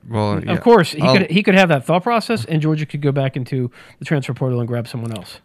[0.09, 0.51] well, yeah.
[0.53, 3.11] Of course, he I'll- could he could have that thought process, and Georgia could go
[3.11, 5.39] back into the transfer portal and grab someone else.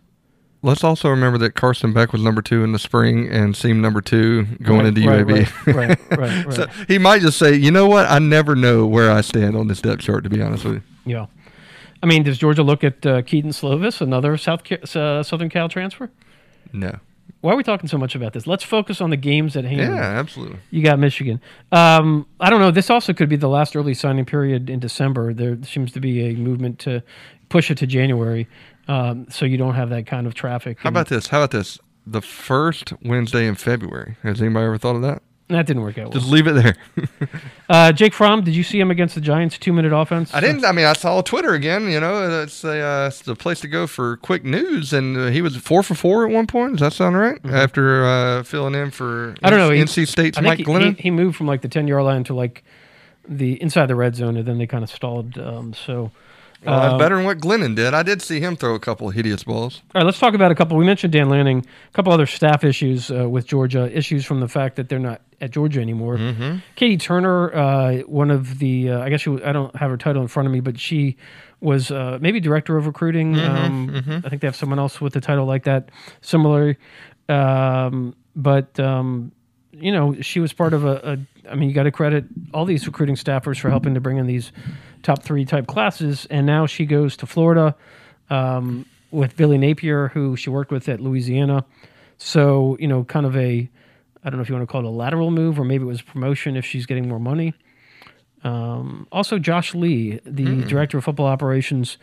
[0.62, 4.02] Let's also remember that Carson Beck was number two in the spring and seemed number
[4.02, 5.66] two going Right, into UAB.
[5.66, 6.54] right, right, right, right.
[6.54, 8.04] so he might just say, you know what?
[8.10, 10.22] I never know where I stand on this depth chart.
[10.24, 10.82] To be honest with you.
[11.06, 11.26] Yeah.
[12.02, 14.62] I mean, does Georgia look at uh, Kedon Slovis, another South
[14.96, 16.10] uh, Southern Cal transfer?
[16.72, 16.98] No.
[17.40, 18.46] Why are we talking so much about this?
[18.46, 19.94] Let's focus on the games at hand.
[19.94, 20.58] Yeah, absolutely.
[20.70, 21.40] You got Michigan.
[21.72, 22.70] Um, I don't know.
[22.70, 25.32] This also could be the last early signing period in December.
[25.32, 27.02] There seems to be a movement to
[27.48, 28.46] push it to January,
[28.88, 30.78] um, so you don't have that kind of traffic.
[30.80, 31.28] How about this?
[31.28, 31.78] How about this?
[32.06, 34.16] The first Wednesday in February.
[34.22, 35.22] Has anybody ever thought of that?
[35.54, 35.66] That?
[35.66, 36.12] Didn't work out.
[36.12, 36.34] Just Well.
[36.34, 36.76] leave it there.
[37.68, 39.56] Uh, Jake Fromm, did you see him against the Giants?
[39.56, 40.34] Two minute offense.
[40.34, 40.64] I didn't.
[40.64, 41.88] I mean, I saw Twitter again.
[41.88, 44.92] You know, it's a uh, it's the place to go for quick news.
[44.92, 46.72] And uh, he was four for four at one point.
[46.72, 47.38] Does that sound right?
[47.44, 49.46] After uh, filling in for Mm-hmm.
[49.46, 49.70] I don't know.
[49.70, 50.96] he- NC State's I Mike he, Glennon.
[50.96, 52.64] He, he moved from like the ten yard line to like
[53.28, 55.38] the inside the red zone, and then they kind of stalled.
[55.38, 56.10] Um, so.
[56.64, 57.94] Well, that's um, better than what Glennon did.
[57.94, 59.83] I did see him throw a couple of hideous balls.
[59.94, 60.77] All right, let's talk about a couple.
[60.77, 64.49] We mentioned Dan Lanning, a couple other staff issues uh, with Georgia, issues from the
[64.49, 66.18] fact that they're not at Georgia anymore.
[66.18, 66.59] Mm-hmm.
[66.77, 70.20] Katie Turner, uh, one of the, uh, I guess she, I don't have her title
[70.20, 71.16] in front of me, but she
[71.61, 73.38] was uh, maybe director of recruiting.
[73.38, 76.77] um, I think they have someone else with the title like that, similar.
[77.29, 79.33] Um, but um,
[79.73, 81.01] you know, she was part of a.
[81.44, 84.18] a I mean, you got to credit all these recruiting staffers for helping to bring
[84.18, 84.53] in these
[85.02, 87.74] top three type classes, and now she goes to Florida
[88.28, 91.64] um, with Billy Napier, who she worked with at Louisiana.
[92.18, 93.68] So you know, kind of a,
[94.24, 95.88] I don't know if you want to call it a lateral move, or maybe it
[95.88, 97.54] was promotion if she's getting more money.
[98.42, 101.98] Um, also, Josh Lee, the director of football operations,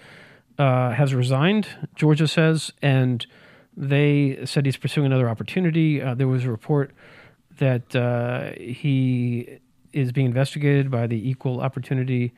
[0.60, 1.68] uh, has resigned.
[1.96, 3.26] Georgia says, and
[3.76, 6.02] they said he's pursuing another opportunity.
[6.02, 6.92] Uh, there was a report
[7.58, 9.60] that uh, he
[9.94, 12.34] is being investigated by the Equal Opportunity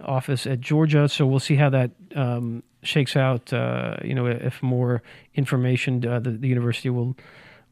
[0.00, 1.08] Office at Georgia.
[1.08, 3.52] So we'll see how that um, shakes out.
[3.52, 5.02] Uh, you know, if more
[5.34, 7.16] information, uh, the, the university will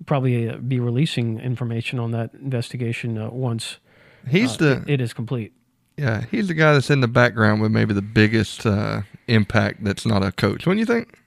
[0.06, 3.78] probably uh, be releasing information on that investigation uh, once
[4.28, 5.52] He's uh, the it is complete.
[5.96, 6.24] yeah.
[6.30, 9.84] He's the guy that's in the background with maybe the biggest uh, impact.
[9.84, 10.66] That's not a coach.
[10.66, 11.18] What do you think?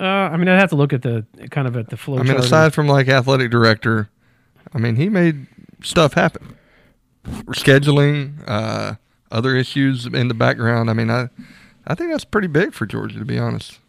[0.00, 2.18] Uh, I mean, I'd have to look at the kind of at the flow.
[2.18, 4.10] I mean, aside from like athletic director,
[4.74, 5.46] I mean, he made
[5.84, 6.56] stuff happen.
[7.24, 8.94] Scheduling, uh,
[9.32, 10.90] other issues in the background.
[10.90, 11.28] I mean, I,
[11.86, 13.80] I think that's pretty big for Georgia, to be honest.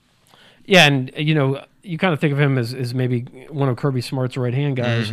[0.66, 3.76] Yeah, and you know, you kind of think of him as, as maybe one of
[3.76, 5.12] Kirby Smart's right hand guys,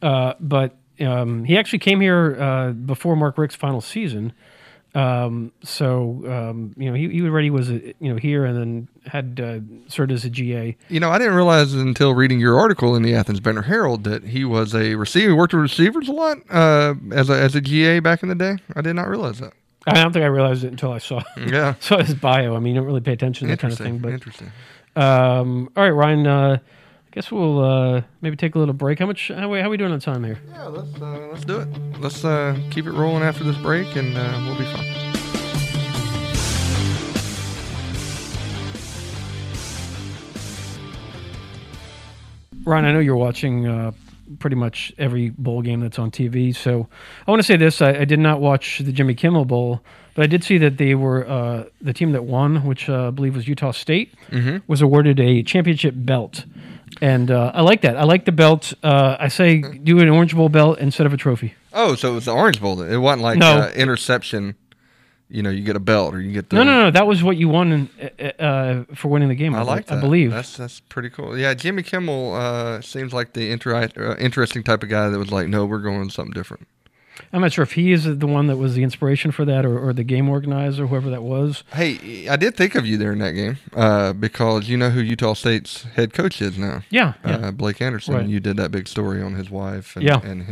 [0.00, 4.32] uh, but um, he actually came here uh, before Mark Richt's final season.
[4.94, 8.88] Um, so um, you know, he, he already was uh, you know here and then
[9.06, 10.76] had uh, served as a GA.
[10.88, 14.24] You know, I didn't realize until reading your article in the Athens Banner Herald that
[14.24, 15.30] he was a receiver.
[15.30, 18.34] He worked with receivers a lot uh, as a as a GA back in the
[18.34, 18.58] day.
[18.76, 19.54] I did not realize that.
[19.86, 22.54] I don't think I realized it until I saw Yeah, saw his bio.
[22.54, 24.52] I mean, you don't really pay attention to that kind of thing, but interesting.
[24.94, 26.26] Um, all right, Ryan.
[26.26, 28.98] Uh, I guess we'll uh, maybe take a little break.
[28.98, 29.28] How much?
[29.28, 30.38] How we, how we doing on time here?
[30.50, 31.68] Yeah, let's uh, let's do it.
[32.00, 35.12] Let's uh, keep it rolling after this break, and uh, we'll be fine.
[42.64, 43.92] Ryan, I know you're watching uh,
[44.38, 46.54] pretty much every bowl game that's on TV.
[46.54, 46.88] So
[47.26, 49.80] I want to say this: I, I did not watch the Jimmy Kimmel Bowl,
[50.14, 53.10] but I did see that they were uh, the team that won, which uh, I
[53.10, 54.14] believe was Utah State,
[54.66, 56.44] was awarded a championship belt.
[57.00, 57.96] And uh, I like that.
[57.96, 58.74] I like the belt.
[58.82, 61.54] Uh, I say do an Orange Bowl belt instead of a trophy.
[61.72, 62.82] Oh, so it was the Orange Bowl.
[62.82, 63.60] It wasn't like No.
[63.62, 64.56] uh, interception.
[65.34, 66.56] You know, you get a belt or you get the.
[66.56, 66.90] No, no, no.
[66.90, 69.54] That was what you won in, uh, uh, for winning the game.
[69.54, 69.96] I like that.
[69.96, 70.30] I believe.
[70.30, 71.38] that's that's pretty cool.
[71.38, 75.32] Yeah, Jimmy Kimmel uh, seems like the inter- uh, interesting type of guy that was
[75.32, 76.68] like, no, we're going something different.
[77.32, 79.78] I'm not sure if he is the one that was the inspiration for that, or,
[79.78, 81.62] or the game organizer, whoever that was.
[81.72, 85.00] Hey, I did think of you there in that game uh, because you know who
[85.00, 86.82] Utah State's head coach is now.
[86.90, 87.36] Yeah, yeah.
[87.36, 88.14] Uh, Blake Anderson.
[88.14, 88.26] Right.
[88.26, 90.16] You did that big story on his wife and, Yeah.
[90.20, 90.30] Mm-hmm.
[90.30, 90.42] and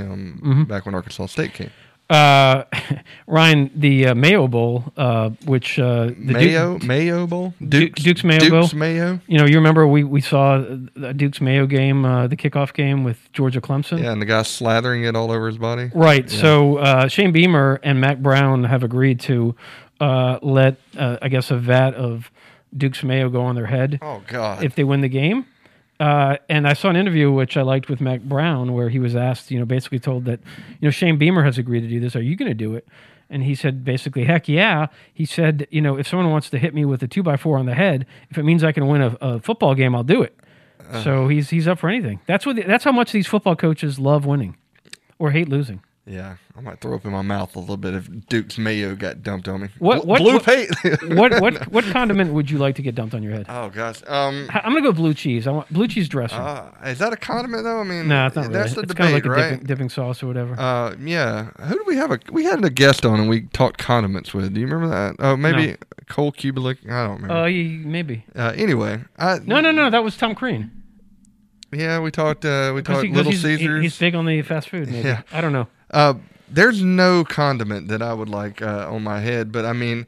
[0.42, 1.70] him back when Arkansas State came.
[2.10, 2.64] Uh,
[3.28, 8.24] Ryan, the uh, Mayo Bowl, uh, which uh, the Duke- Mayo Mayo Bowl Duke- Duke's
[8.24, 8.78] Mayo Duke's Bowl?
[8.78, 9.20] Mayo.
[9.28, 13.04] you know, you remember we, we saw the Duke's Mayo game, uh, the kickoff game
[13.04, 14.02] with Georgia Clemson.
[14.02, 15.90] Yeah, and the guy slathering it all over his body.
[15.94, 16.28] Right.
[16.28, 19.54] So uh, Shane Beamer and Mack Brown have agreed to
[20.00, 22.30] uh, let, uh, I guess, a vat of
[22.76, 24.64] Duke's Mayo go on their head Oh God.
[24.64, 25.46] if they win the game.
[26.00, 29.14] Uh, and I saw an interview which I liked with Mack Brown where he was
[29.14, 30.40] asked, you know, basically told that,
[30.80, 32.16] you know, Shane Beamer has agreed to do this.
[32.16, 32.88] Are you going to do it?
[33.28, 34.86] And he said basically, heck yeah.
[35.12, 37.58] He said, you know, if someone wants to hit me with a two by four
[37.58, 40.22] on the head, if it means I can win a, a football game, I'll do
[40.22, 40.36] it.
[41.04, 42.18] so he's he's up for anything.
[42.26, 44.56] That's what that's how much these football coaches love winning
[45.18, 45.82] or hate losing.
[46.06, 49.22] Yeah, I might throw up in my mouth a little bit if Duke's Mayo got
[49.22, 49.68] dumped on me.
[49.78, 50.70] What- what- blue what- paint?
[51.16, 53.46] What what what condiment would you like to get dumped on your head?
[53.48, 54.00] oh gosh.
[54.08, 54.48] Um.
[54.52, 55.46] I'm gonna go blue cheese.
[55.46, 56.38] I want blue cheese dressing.
[56.38, 57.80] Uh, is that a condiment though?
[57.80, 58.54] I mean, no, it's not really.
[58.54, 59.50] That's the it's debate, kind of like a right?
[59.50, 60.58] dipping, dipping sauce or whatever.
[60.58, 61.50] Uh, yeah.
[61.66, 62.10] Who do we have?
[62.10, 64.52] A we had a guest on and we talked condiments with.
[64.54, 65.16] Do you remember that?
[65.18, 65.76] Oh, maybe
[66.08, 66.78] Cole Cubelic.
[66.90, 67.34] I don't remember.
[67.34, 68.24] Uh, ye- maybe.
[68.34, 69.90] Uh, anyway, I No, no, no.
[69.90, 70.72] That was Tom Crean.
[71.72, 72.44] Yeah, we talked.
[72.44, 73.82] Uh, we talked he- Little he's, he- Caesars.
[73.82, 74.88] He's big on the fast food.
[74.88, 75.06] Maybe.
[75.06, 75.22] Yeah.
[75.32, 75.68] I don't know.
[75.90, 76.14] Uh,
[76.48, 80.06] there's no condiment that I would like uh, on my head, but I mean,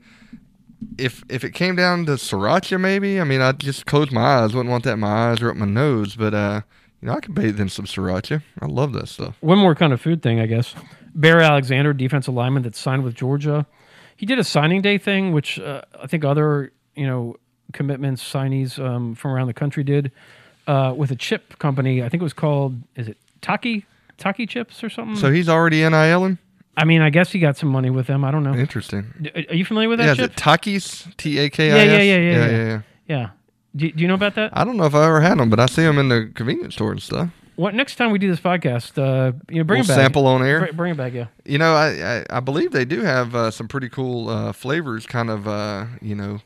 [0.98, 4.54] if if it came down to sriracha, maybe I mean I'd just close my eyes.
[4.54, 6.62] Wouldn't want that in my eyes or up my nose, but uh,
[7.00, 8.42] you know I could bathe in some sriracha.
[8.60, 9.36] I love that stuff.
[9.40, 10.74] One more kind of food thing, I guess.
[11.14, 13.66] Bear Alexander, defensive lineman that signed with Georgia,
[14.16, 17.36] he did a signing day thing, which uh, I think other you know
[17.72, 20.10] commitments signees um, from around the country did
[20.66, 22.02] uh, with a chip company.
[22.02, 23.86] I think it was called is it Taki
[24.18, 25.16] Taki Chips or something.
[25.16, 26.38] So he's already NILing.
[26.76, 28.24] I mean, I guess he got some money with them.
[28.24, 28.54] I don't know.
[28.54, 29.12] Interesting.
[29.20, 30.32] D- Are you familiar with that Yeah, is chip?
[30.32, 31.16] it Takis?
[31.18, 31.88] T A K I Yeah, S.
[31.90, 32.66] yeah, yeah, yeah, yeah, yeah.
[32.66, 32.80] yeah.
[33.06, 33.28] yeah.
[33.76, 34.50] Do, do you know about that?
[34.56, 36.74] I don't know if I ever had them, but I see them in the convenience
[36.74, 37.28] store and stuff.
[37.56, 38.96] What next time we do this podcast?
[38.96, 39.96] Uh, you know, bring We'll it back.
[39.96, 40.60] sample on air.
[40.60, 41.26] Bring, bring it back, yeah.
[41.44, 45.04] You know, I, I, I believe they do have uh, some pretty cool uh, flavors,
[45.04, 46.40] kind of, uh, you know,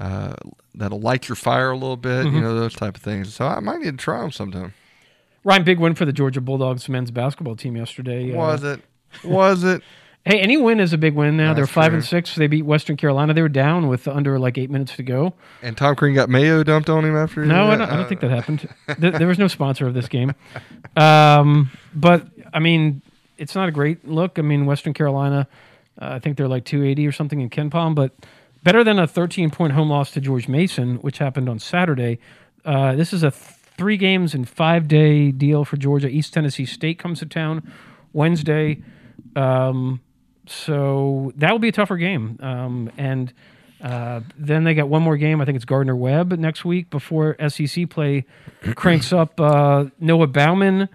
[0.00, 0.34] uh,
[0.74, 2.36] that'll light your fire a little bit, Mm-hmm.
[2.36, 3.34] you know, those type of things.
[3.34, 4.72] So I might need to try them sometime.
[5.46, 8.34] Ryan, big win for the Georgia Bulldogs men's basketball team yesterday.
[8.34, 8.80] Uh, Was it?
[9.24, 9.82] Was it?
[10.28, 11.54] Hey, any win is a big win now.
[11.54, 11.98] They're five true.
[11.98, 12.34] and six.
[12.34, 13.32] They beat Western Carolina.
[13.32, 15.34] They were down with under like eight minutes to go.
[15.62, 17.44] And Tom Crean got mayo dumped on him after.
[17.44, 18.68] No, I don't, I don't think that happened.
[18.98, 20.32] There was no sponsor of this game.
[20.96, 23.02] Um, but I mean,
[23.38, 24.40] it's not a great look.
[24.40, 25.46] I mean, Western Carolina,
[26.02, 28.12] uh, I think they're like 280 or something in KenPom, but
[28.64, 32.18] better than a 13 point home loss to George Mason, which happened on Saturday.
[32.64, 33.42] Uh, this is a th-
[33.76, 36.08] three games and five day deal for Georgia.
[36.08, 37.70] East Tennessee State comes to town
[38.12, 38.82] Wednesday.
[39.34, 40.00] Um,
[40.46, 42.38] so that will be a tougher game.
[42.40, 43.32] Um, and
[43.80, 45.40] uh, then they got one more game.
[45.40, 48.24] I think it's Gardner Webb next week before SEC play
[48.74, 49.40] cranks up.
[49.40, 50.88] Uh, Noah Baumann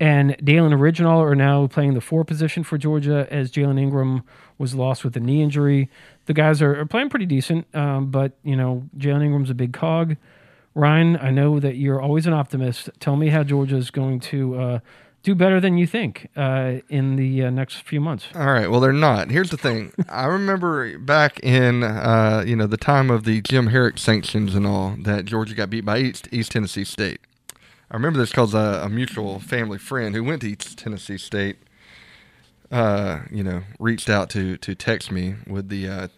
[0.00, 4.22] and Dalen Ridgnal are now playing the four position for Georgia as Jailyn Ingram
[4.58, 5.88] was lost with a knee injury.
[6.26, 9.72] The guys are, are playing pretty decent, um, but you know Jailyn Ingram's a big
[9.72, 10.16] cog.
[10.74, 12.90] Ryan, I know that you're always an optimist.
[12.98, 14.78] Tell me how Georgia is going to uh,
[15.22, 18.26] do better than you think uh, in the uh, next few months.
[18.34, 18.68] All right.
[18.68, 19.30] Well, they're not.
[19.30, 19.92] Here's the thing.
[20.08, 24.66] I remember back in uh, you know the time of the Jim Harrick sanctions and
[24.66, 27.20] all that Georgia got beat by East, East Tennessee State.
[27.90, 31.56] I remember this because a, a mutual family friend who went to East Tennessee State,
[32.72, 36.08] uh, you know, reached out to to text me with the uh,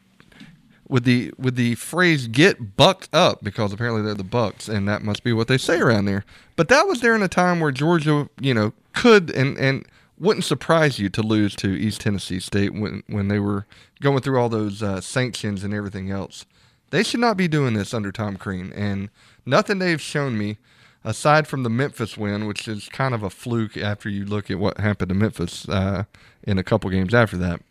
[0.88, 5.02] with the with the phrase "get bucked up" because apparently they're the Bucks, and that
[5.02, 6.24] must be what they say around there.
[6.54, 9.86] But that was during a time where Georgia, you know, could and and
[10.18, 13.66] wouldn't surprise you to lose to East Tennessee State when when they were
[14.00, 16.46] going through all those uh, sanctions and everything else.
[16.90, 19.10] They should not be doing this under Tom Crean, and
[19.44, 20.58] nothing they've shown me.
[21.04, 24.58] Aside from the Memphis win, which is kind of a fluke after you look at
[24.58, 26.02] what happened to Memphis uh,
[26.42, 27.62] in a couple games after that,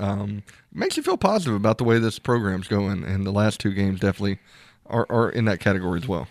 [0.00, 3.72] um, makes you feel positive about the way this program's going, and the last two
[3.72, 4.38] games definitely
[4.86, 6.28] are, are in that category as well.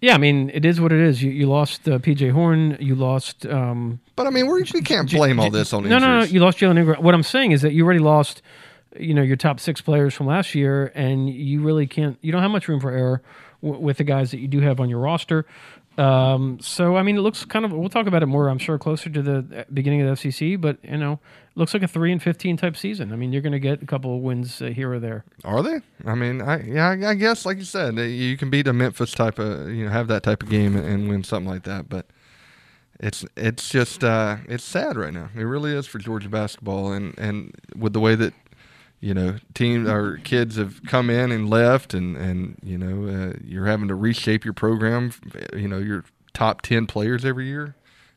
[0.00, 1.22] Yeah, I mean, it is what it is.
[1.22, 2.76] You, you lost uh, PJ Horne.
[2.78, 3.46] You lost.
[3.46, 6.14] Um, But I mean, we're, we can't blame all this on no, no, no.
[6.16, 6.32] injuries.
[6.34, 7.02] You lost Jailyn Ingram.
[7.02, 8.42] What I'm saying is that you already lost,
[8.98, 12.18] you know, your top six players from last year, and you really can't.
[12.20, 13.22] You don't have much room for error
[13.62, 15.46] w- with the guys that you do have on your roster.
[15.98, 17.72] Um, so I mean, it looks kind of.
[17.72, 18.48] We'll talk about it more.
[18.48, 21.20] I'm sure closer to the uh, beginning of the SEC, but you know,
[21.54, 23.12] looks like a three and fifteen type season.
[23.12, 25.24] I mean, you're going to get a couple of wins uh, here or there.
[25.44, 25.80] Are they?
[26.04, 29.38] I mean, I yeah, I, guess like you said, you can beat a Memphis type
[29.38, 32.06] of you know have that type of game and win something like that, but
[33.00, 35.28] it's it's just uh, it's sad right now.
[35.34, 38.34] It really is for Georgia basketball, and and with the way that
[39.00, 43.32] you know teams or kids have come in and left, and and you know uh,
[43.44, 45.12] you're having to reshape your program.
[45.54, 47.74] You know your top ten players every year.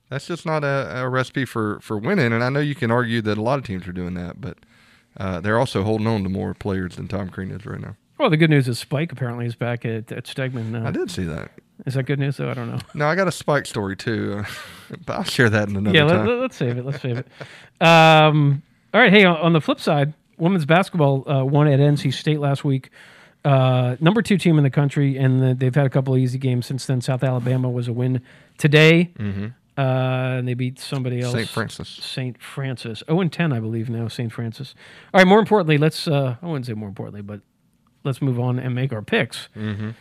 [0.09, 2.31] That's just not a, a recipe for for winning.
[2.31, 4.57] And I know you can argue that a lot of teams are doing that, but
[5.17, 7.95] uh, they're also holding on to more players than Tom Crean is right now.
[8.17, 10.83] Well, the good news is Spike apparently is back at, at Stegeman.
[10.83, 11.51] Uh, I did see that.
[11.85, 12.37] Is that good news?
[12.37, 12.49] though?
[12.49, 12.79] I don't know.
[12.95, 14.43] No, I got a Spike story too,
[15.05, 16.27] but I'll share that in another time yeah, time.
[16.27, 16.85] let, us save it.
[16.85, 17.27] Let's save it.
[17.85, 18.63] Um,
[18.93, 19.11] all right.
[19.11, 22.89] Hey, on, on the flip side, women's basketball uh, won at NC State last week.
[23.45, 26.37] Uh, number two team in the country, and the, they've had a couple of easy
[26.37, 27.01] games since then.
[27.01, 28.21] South Alabama was a win
[28.57, 29.11] today,
[29.77, 31.33] uh, and they beat somebody else.
[31.33, 31.47] St.
[31.47, 31.87] Francis.
[31.87, 32.41] St.
[32.41, 33.03] Francis.
[33.07, 34.07] Oh, and ten, I believe now.
[34.07, 34.31] St.
[34.31, 34.75] Francis.
[35.13, 35.27] All right.
[35.27, 36.07] More importantly, let's.
[36.07, 37.41] Uh, I wouldn't say more importantly, but
[38.03, 39.49] let's move on and make our picks.
[39.55, 39.91] Mm-hmm.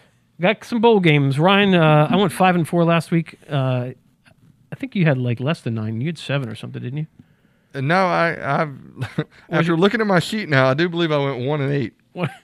[0.41, 1.39] Got some bowl games.
[1.39, 3.39] Ryan, uh, I went five and four last week.
[3.49, 3.91] Uh,
[4.73, 6.01] I think you had like less than nine.
[6.01, 7.07] You had seven or something, didn't you?
[7.75, 8.71] And no, I, I've
[9.51, 11.95] after looking at my sheet now, I do believe I went one and eight.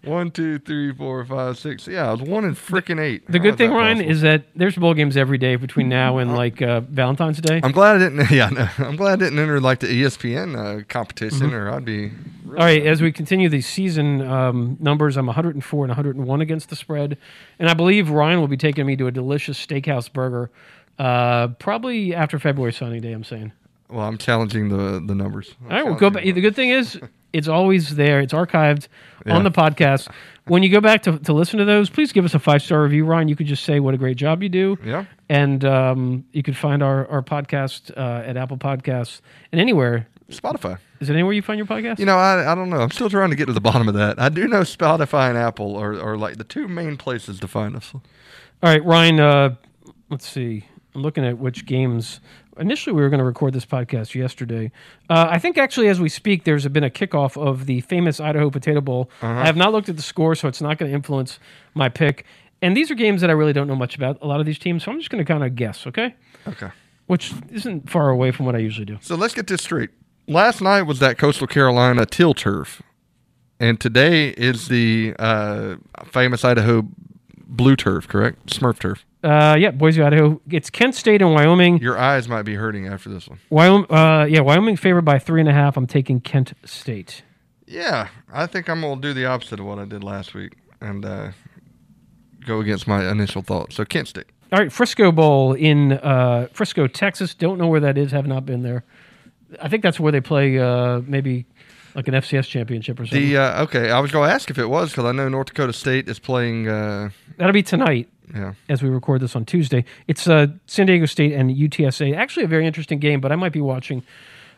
[0.04, 1.88] One, two, three, four, five, six.
[1.88, 3.26] Yeah, I was one and freaking eight.
[3.26, 4.10] The How good thing, Ryan, possible?
[4.12, 7.58] is that there's bowl games every day between now and like uh, Valentine's Day.
[7.64, 8.30] I'm glad I didn't.
[8.30, 11.54] Yeah, no, I'm glad I didn't enter like the ESPN uh, competition, Mm-hmm.
[11.54, 12.10] or I'd be.
[12.48, 16.76] All right, as we continue these season um, numbers, I'm 104 and 101 against the
[16.76, 17.16] spread,
[17.58, 20.50] and I believe Ryan will be taking me to a delicious steakhouse burger,
[20.98, 23.12] uh, probably after February signing day.
[23.12, 23.52] I'm saying.
[23.92, 25.54] Well, I'm challenging the the numbers.
[25.60, 26.24] I'm All right, we'll go back.
[26.24, 26.98] The good thing is,
[27.32, 28.20] it's always there.
[28.20, 28.88] It's archived
[29.26, 29.36] Yeah.
[29.36, 30.08] on the podcast.
[30.46, 32.82] When you go back to, to listen to those, please give us a five star
[32.82, 33.28] review, Ryan.
[33.28, 34.76] You could just say what a great job you do.
[34.84, 35.04] Yeah.
[35.28, 39.20] And um, you can find our, our podcast uh, at Apple Podcasts
[39.52, 40.08] and anywhere.
[40.30, 40.78] Spotify.
[41.00, 41.98] Is it anywhere you find your podcast?
[41.98, 42.78] You know, I, I don't know.
[42.80, 44.18] I'm still trying to get to the bottom of that.
[44.20, 47.76] I do know Spotify and Apple are, are like the two main places to find
[47.76, 47.92] us.
[47.94, 48.00] All
[48.62, 49.20] right, Ryan.
[49.20, 49.54] Uh,
[50.10, 50.64] let's see.
[50.94, 52.20] I'm looking at which games.
[52.58, 54.70] Initially, we were going to record this podcast yesterday.
[55.08, 58.50] Uh, I think actually, as we speak, there's been a kickoff of the famous Idaho
[58.50, 59.10] Potato Bowl.
[59.22, 61.38] I have not looked at the score, so it's not going to influence
[61.74, 62.24] my pick.
[62.60, 64.18] And these are games that I really don't know much about.
[64.22, 65.86] A lot of these teams, so I'm just going to kind of guess.
[65.86, 66.14] Okay,
[66.46, 66.68] Okay.
[67.06, 68.98] which isn't far away from what I usually do.
[69.00, 69.90] So let's get this straight.
[70.28, 72.82] Last night was that Coastal Carolina Teal Turf,
[73.58, 76.86] and today is the uh, famous Idaho
[77.52, 78.46] Blue Turf, correct?
[78.46, 79.04] Smurf Turf.
[79.22, 80.40] Uh, yeah, Boise, Idaho.
[80.50, 81.78] It's Kent State and Wyoming.
[81.78, 83.38] Your eyes might be hurting after this one.
[83.50, 83.86] Wyoming.
[83.92, 85.76] Uh, yeah, Wyoming favored by three and a half.
[85.76, 87.22] I'm taking Kent State.
[87.66, 91.04] Yeah, I think I'm gonna do the opposite of what I did last week and
[91.04, 91.30] uh,
[92.44, 93.72] go against my initial thought.
[93.72, 94.26] So Kent State.
[94.50, 97.34] All right, Frisco Bowl in uh, Frisco, Texas.
[97.34, 98.12] Don't know where that is.
[98.12, 98.84] Have not been there.
[99.60, 101.46] I think that's where they play uh, maybe
[101.94, 103.28] like an FCS championship or something.
[103.28, 105.48] The uh, okay, I was going to ask if it was because I know North
[105.48, 106.68] Dakota State is playing.
[106.68, 109.84] Uh, That'll be tonight yeah, as we record this on Tuesday.
[110.06, 112.16] It's uh, San Diego State and UTSA.
[112.16, 114.02] Actually, a very interesting game, but I might be watching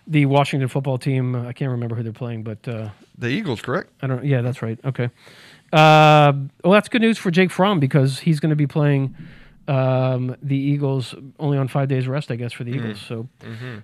[0.06, 1.34] the Washington football team.
[1.34, 3.90] I can't remember who they're playing, but uh, the Eagles, correct?
[4.02, 4.24] I don't.
[4.24, 4.78] Yeah, that's right.
[4.84, 5.10] Okay.
[5.72, 6.32] Uh,
[6.62, 9.16] well, that's good news for Jake Fromm because he's going to be playing
[9.66, 13.00] um, the Eagles only on five days rest, I guess, for the Eagles.
[13.00, 13.28] So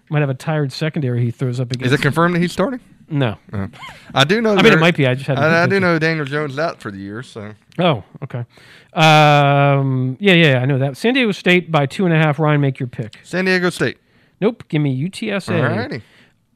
[0.09, 1.93] might have a tired secondary he throws up against.
[1.93, 2.81] Is it confirmed that he's starting?
[3.11, 3.37] No.
[3.53, 3.67] Uh,
[4.15, 4.55] I do know.
[4.55, 5.07] I mean, it might be.
[5.07, 5.43] I just hadn't.
[5.45, 8.45] I, I do know Daniel Jones out for the year, so Oh, okay.
[8.93, 10.97] Um, yeah, yeah, I know that.
[10.97, 12.39] San Diego State by two and a half.
[12.39, 13.19] Ryan, make your pick.
[13.23, 13.99] San Diego State.
[14.41, 14.65] Nope.
[14.69, 15.53] Give me UTSA.
[15.61, 16.03] Alrighty.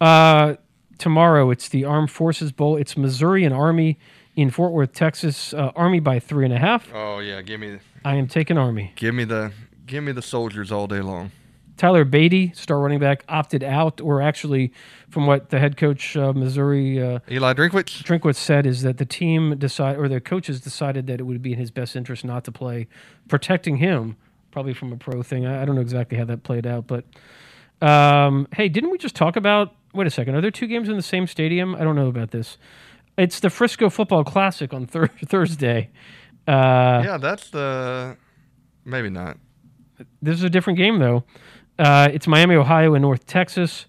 [0.01, 0.57] Uh,
[0.99, 2.77] tomorrow it's the Armed Forces Bowl.
[2.77, 3.99] It's Missouri and Army
[4.37, 5.55] in Fort Worth, Texas.
[5.55, 6.89] Uh, Army by three and a half.
[6.93, 8.93] Oh yeah, give me, I am taking Army.
[8.97, 9.53] give me the,
[9.87, 11.31] give me the soldiers all day long.
[11.77, 14.73] Tyler Badie, star running back, opted out, or actually,
[15.09, 18.03] from what the head coach uh, Missouri uh, Eli Drinkwitz.
[18.03, 21.53] Drinkwitz said, is that the team decided or the coaches decided that it would be
[21.53, 22.87] in his best interest not to play,
[23.29, 24.17] protecting him,
[24.53, 25.47] probably from a pro thing.
[25.47, 27.05] I, I don't know exactly how that played out, but
[27.83, 29.75] um, hey, didn't we just talk about?
[29.93, 31.75] Wait a second, are there two games in the same stadium?
[31.75, 32.57] I don't know about this.
[33.17, 35.91] It's the Frisco Football Classic on thir- Thursday.
[36.47, 38.17] Uh, yeah, that's the,
[38.85, 39.39] maybe not.
[40.21, 41.25] This is a different game, though.
[41.79, 43.87] Uh, it's Miami, Ohio, and North Texas.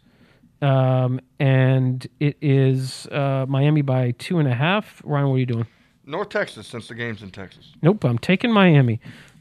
[0.61, 5.01] Um, and it is uh, Miami by two and a half.
[5.05, 5.67] Ryan, what are you doing?
[6.05, 7.73] North Texas, since the game's in Texas.
[7.81, 8.99] Nope, I'm taking Miami.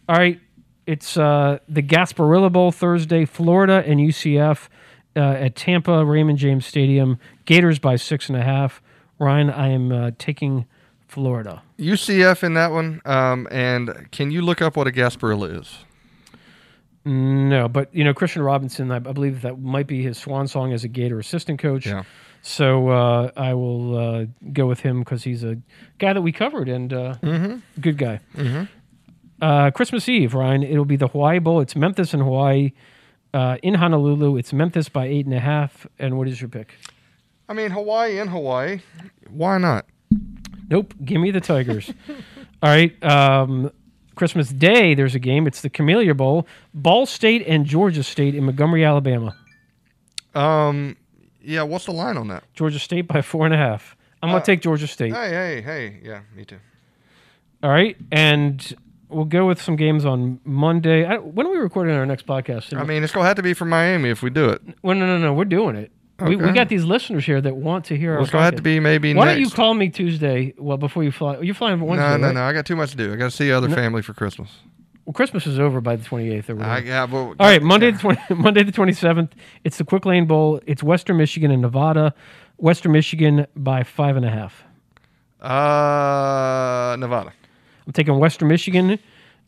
[0.09, 0.41] All right,
[0.87, 4.69] it's uh, the Gasparilla Bowl Thursday, Florida and UCF
[5.17, 7.19] uh, at Tampa Raymond James Stadium.
[7.45, 8.83] Gators by six and a half.
[9.19, 10.67] Ryan, I am uh, taking
[11.07, 11.63] Florida.
[11.79, 13.01] UCF in that one.
[13.05, 15.79] Um, and can you look up what a Gasparilla is?
[17.05, 20.73] No, but you know Christian Robinson, I, I believe that might be his swan song
[20.73, 21.87] as a Gator assistant coach.
[21.87, 22.05] Yeah.
[22.41, 25.57] So uh, I will uh, go with him because he's a
[25.99, 27.15] guy that we covered and uh,
[27.81, 28.21] good guy.
[29.41, 30.63] Uh, Christmas Eve, Ryan.
[30.63, 31.61] It'll be the Hawaii Bowl.
[31.61, 32.73] It's Memphis and Hawaii.
[33.33, 35.87] Uh, in Honolulu, it's Memphis by eight and a half.
[35.99, 36.75] And what is your pick?
[37.49, 38.81] I mean, Hawaii in Hawaii.
[39.29, 39.87] Why not?
[40.71, 40.95] Nope.
[41.05, 41.91] Give me the Tigers.
[42.63, 43.03] All right.
[43.03, 43.71] Um,
[44.15, 45.47] Christmas Day, there's a game.
[45.47, 46.47] It's the Camellia Bowl.
[46.73, 49.37] Ball State and Georgia State in Montgomery, Alabama.
[50.35, 50.97] Um,
[51.43, 52.45] yeah, what's the line on that?
[52.55, 53.97] Georgia State by four and a half.
[54.23, 55.13] I'm going to take Georgia State.
[55.13, 56.01] Hey, hey, hey.
[56.03, 56.59] Yeah, me too.
[57.63, 57.97] All right.
[58.11, 58.75] And
[59.09, 61.05] we'll go with some games on Monday.
[61.05, 62.77] I, when are we recording our next podcast?
[62.77, 64.63] I mean, it's going to have to be for Miami if we do it.
[64.83, 65.35] well, no, no, no.
[65.35, 65.93] We're doing it.
[66.21, 68.55] We, we got these listeners here that want to hear our it's going to have
[68.57, 69.35] to be maybe Why next.
[69.35, 70.55] don't you call me Tuesday?
[70.57, 72.09] Well, before you fly, you're flying Wednesday.
[72.11, 72.35] no, no, right?
[72.35, 72.43] no.
[72.45, 73.13] I got too much to do.
[73.13, 74.49] I got to see other family for Christmas.
[75.05, 76.51] Well, Christmas is over by the 28th.
[76.51, 76.73] Or whatever.
[76.73, 77.11] I got.
[77.11, 79.31] Well, All right, Monday the 20, Monday the 27th.
[79.65, 80.61] It's the Quick Lane Bowl.
[80.67, 82.15] It's Western Michigan and Nevada.
[82.59, 84.63] Western Michigan by five and a half.
[85.41, 87.33] Uh, Nevada.
[87.87, 88.99] I'm taking Western Michigan,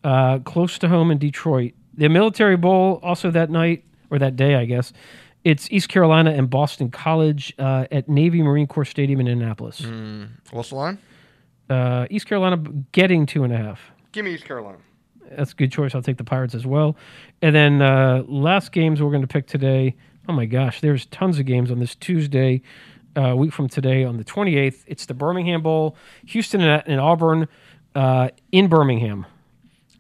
[0.05, 1.73] uh, close to home in Detroit.
[1.95, 4.93] The Military Bowl also that night or that day, I guess.
[5.47, 9.81] It's East Carolina and Boston College uh, at Navy Marine Corps Stadium in Annapolis.
[9.81, 10.31] Mm.
[10.51, 10.99] What's the line?
[11.71, 12.57] Uh, East Carolina
[12.91, 13.93] getting two and a half.
[14.11, 14.79] Give me East Carolina.
[15.31, 15.95] That's a good choice.
[15.95, 16.97] I'll take the Pirates as well.
[17.43, 19.95] And then uh, last games we're going to pick today.
[20.29, 22.61] Oh my gosh, there's tons of games on this Tuesday,
[23.15, 24.83] uh, week from today on the 28th.
[24.89, 27.47] It's the Birmingham Bowl, Houston and, and Auburn
[27.95, 29.27] uh, in Birmingham.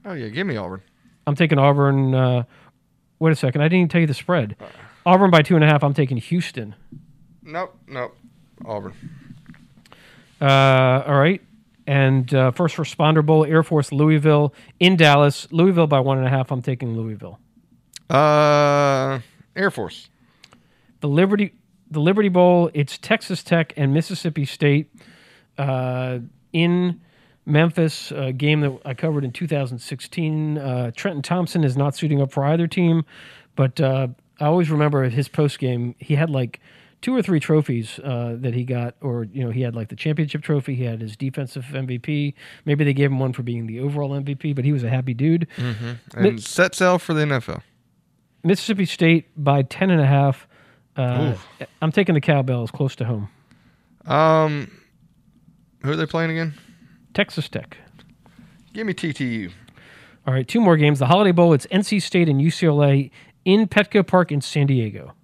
[0.05, 0.83] Oh yeah, give me Auburn.
[1.25, 2.17] I'm taking Auburn.
[2.17, 2.43] Uh,
[3.21, 4.57] wait a second, I didn't even tell you the spread.
[5.07, 5.85] Auburn by two and a half.
[5.85, 6.75] I'm taking Houston.
[7.45, 8.17] Nope, nope.
[8.65, 8.93] Auburn.
[10.41, 11.41] Uh, all right.
[11.87, 15.47] And uh, first responder bowl, Air Force Louisville in Dallas.
[15.53, 16.51] Louisville by one and a half.
[16.51, 17.39] I'm taking Louisville.
[18.11, 19.21] Uh,
[19.55, 20.11] Air Force.
[21.01, 21.55] The Liberty,
[21.89, 22.71] the Liberty Bowl.
[22.75, 24.91] It's Texas Tech and Mississippi State
[25.57, 26.19] uh,
[26.53, 27.01] in
[27.45, 28.11] Memphis.
[28.11, 30.59] A game that I covered in 2016.
[30.59, 33.05] Uh, Trenton Thompson is not suiting up for either team,
[33.55, 34.09] but uh,
[34.41, 35.95] I always remember his post game.
[35.99, 36.61] He had like
[37.03, 39.97] two or three trophies uh, that he got, or you know, he had like the
[39.97, 40.75] championship trophy.
[40.75, 42.35] He had his defensive MVP.
[42.65, 45.15] Maybe they gave him one for being the overall MVP, but he was a happy
[45.15, 45.47] dude.
[46.15, 47.63] And set sail for the NFL.
[48.45, 50.47] Mississippi State by ten and a half.
[50.97, 51.35] Uh,
[51.83, 53.29] I'm taking the Cowbells close to home.
[54.07, 54.71] Um,
[55.83, 56.55] who are they playing again?
[57.13, 57.77] Texas Tech.
[58.73, 59.51] Give me TTU.
[60.27, 60.99] All right, two more games.
[60.99, 61.53] The Holiday Bowl.
[61.53, 63.11] It's NC State and UCLA
[63.47, 65.15] in Petco Park in San Diego.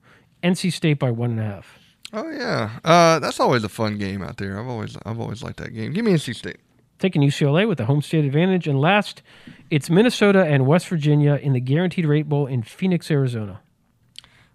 [0.42, 1.78] NC State by one and a half.
[2.14, 4.58] Oh yeah, uh, that's always a fun game out there.
[4.58, 5.92] I've always I've always liked that game.
[5.92, 6.58] Give me NC State.
[6.98, 8.68] Taking UCLA with the home state advantage.
[8.68, 9.22] And last,
[9.70, 13.60] it's Minnesota and West Virginia in the Guaranteed Rate Bowl in Phoenix, Arizona.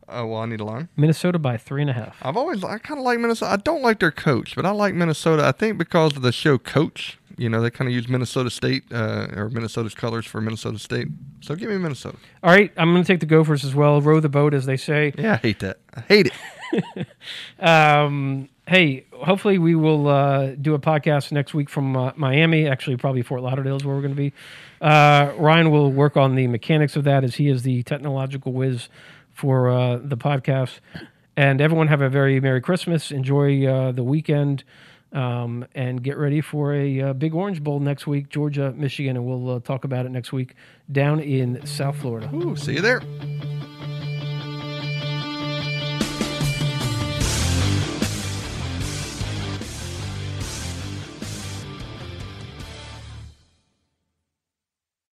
[0.07, 0.87] Uh, well, I need a line.
[0.95, 2.17] Minnesota by three and a half.
[2.21, 3.51] I've always I kind of like Minnesota.
[3.51, 5.45] I don't like their coach, but I like Minnesota.
[5.45, 7.19] I think because of the show Coach.
[7.37, 11.07] You know, they kind of use Minnesota State uh, or Minnesota's colors for Minnesota State.
[11.41, 12.17] So give me Minnesota.
[12.43, 14.01] All right, I'm going to take the Gophers as well.
[14.01, 15.13] Row the boat, as they say.
[15.17, 15.79] Yeah, I hate that.
[15.93, 16.33] I hate it.
[17.59, 22.67] Um, hey, hopefully we will uh, do a podcast next week from uh, Miami.
[22.67, 24.33] Actually, probably Fort Lauderdale is where we're going to be.
[24.79, 28.89] Uh, Ryan will work on the mechanics of that as he is the technological whiz
[29.33, 30.79] for uh, the podcast.
[31.35, 33.11] And everyone have a very Merry Christmas.
[33.11, 34.63] Enjoy uh, the weekend.
[35.17, 39.25] Um, and get ready for a uh, big Orange Bowl next week, Georgia, Michigan, and
[39.25, 40.53] we'll uh, talk about it next week
[40.91, 42.29] down in South Florida.
[42.35, 43.01] Ooh, see you there.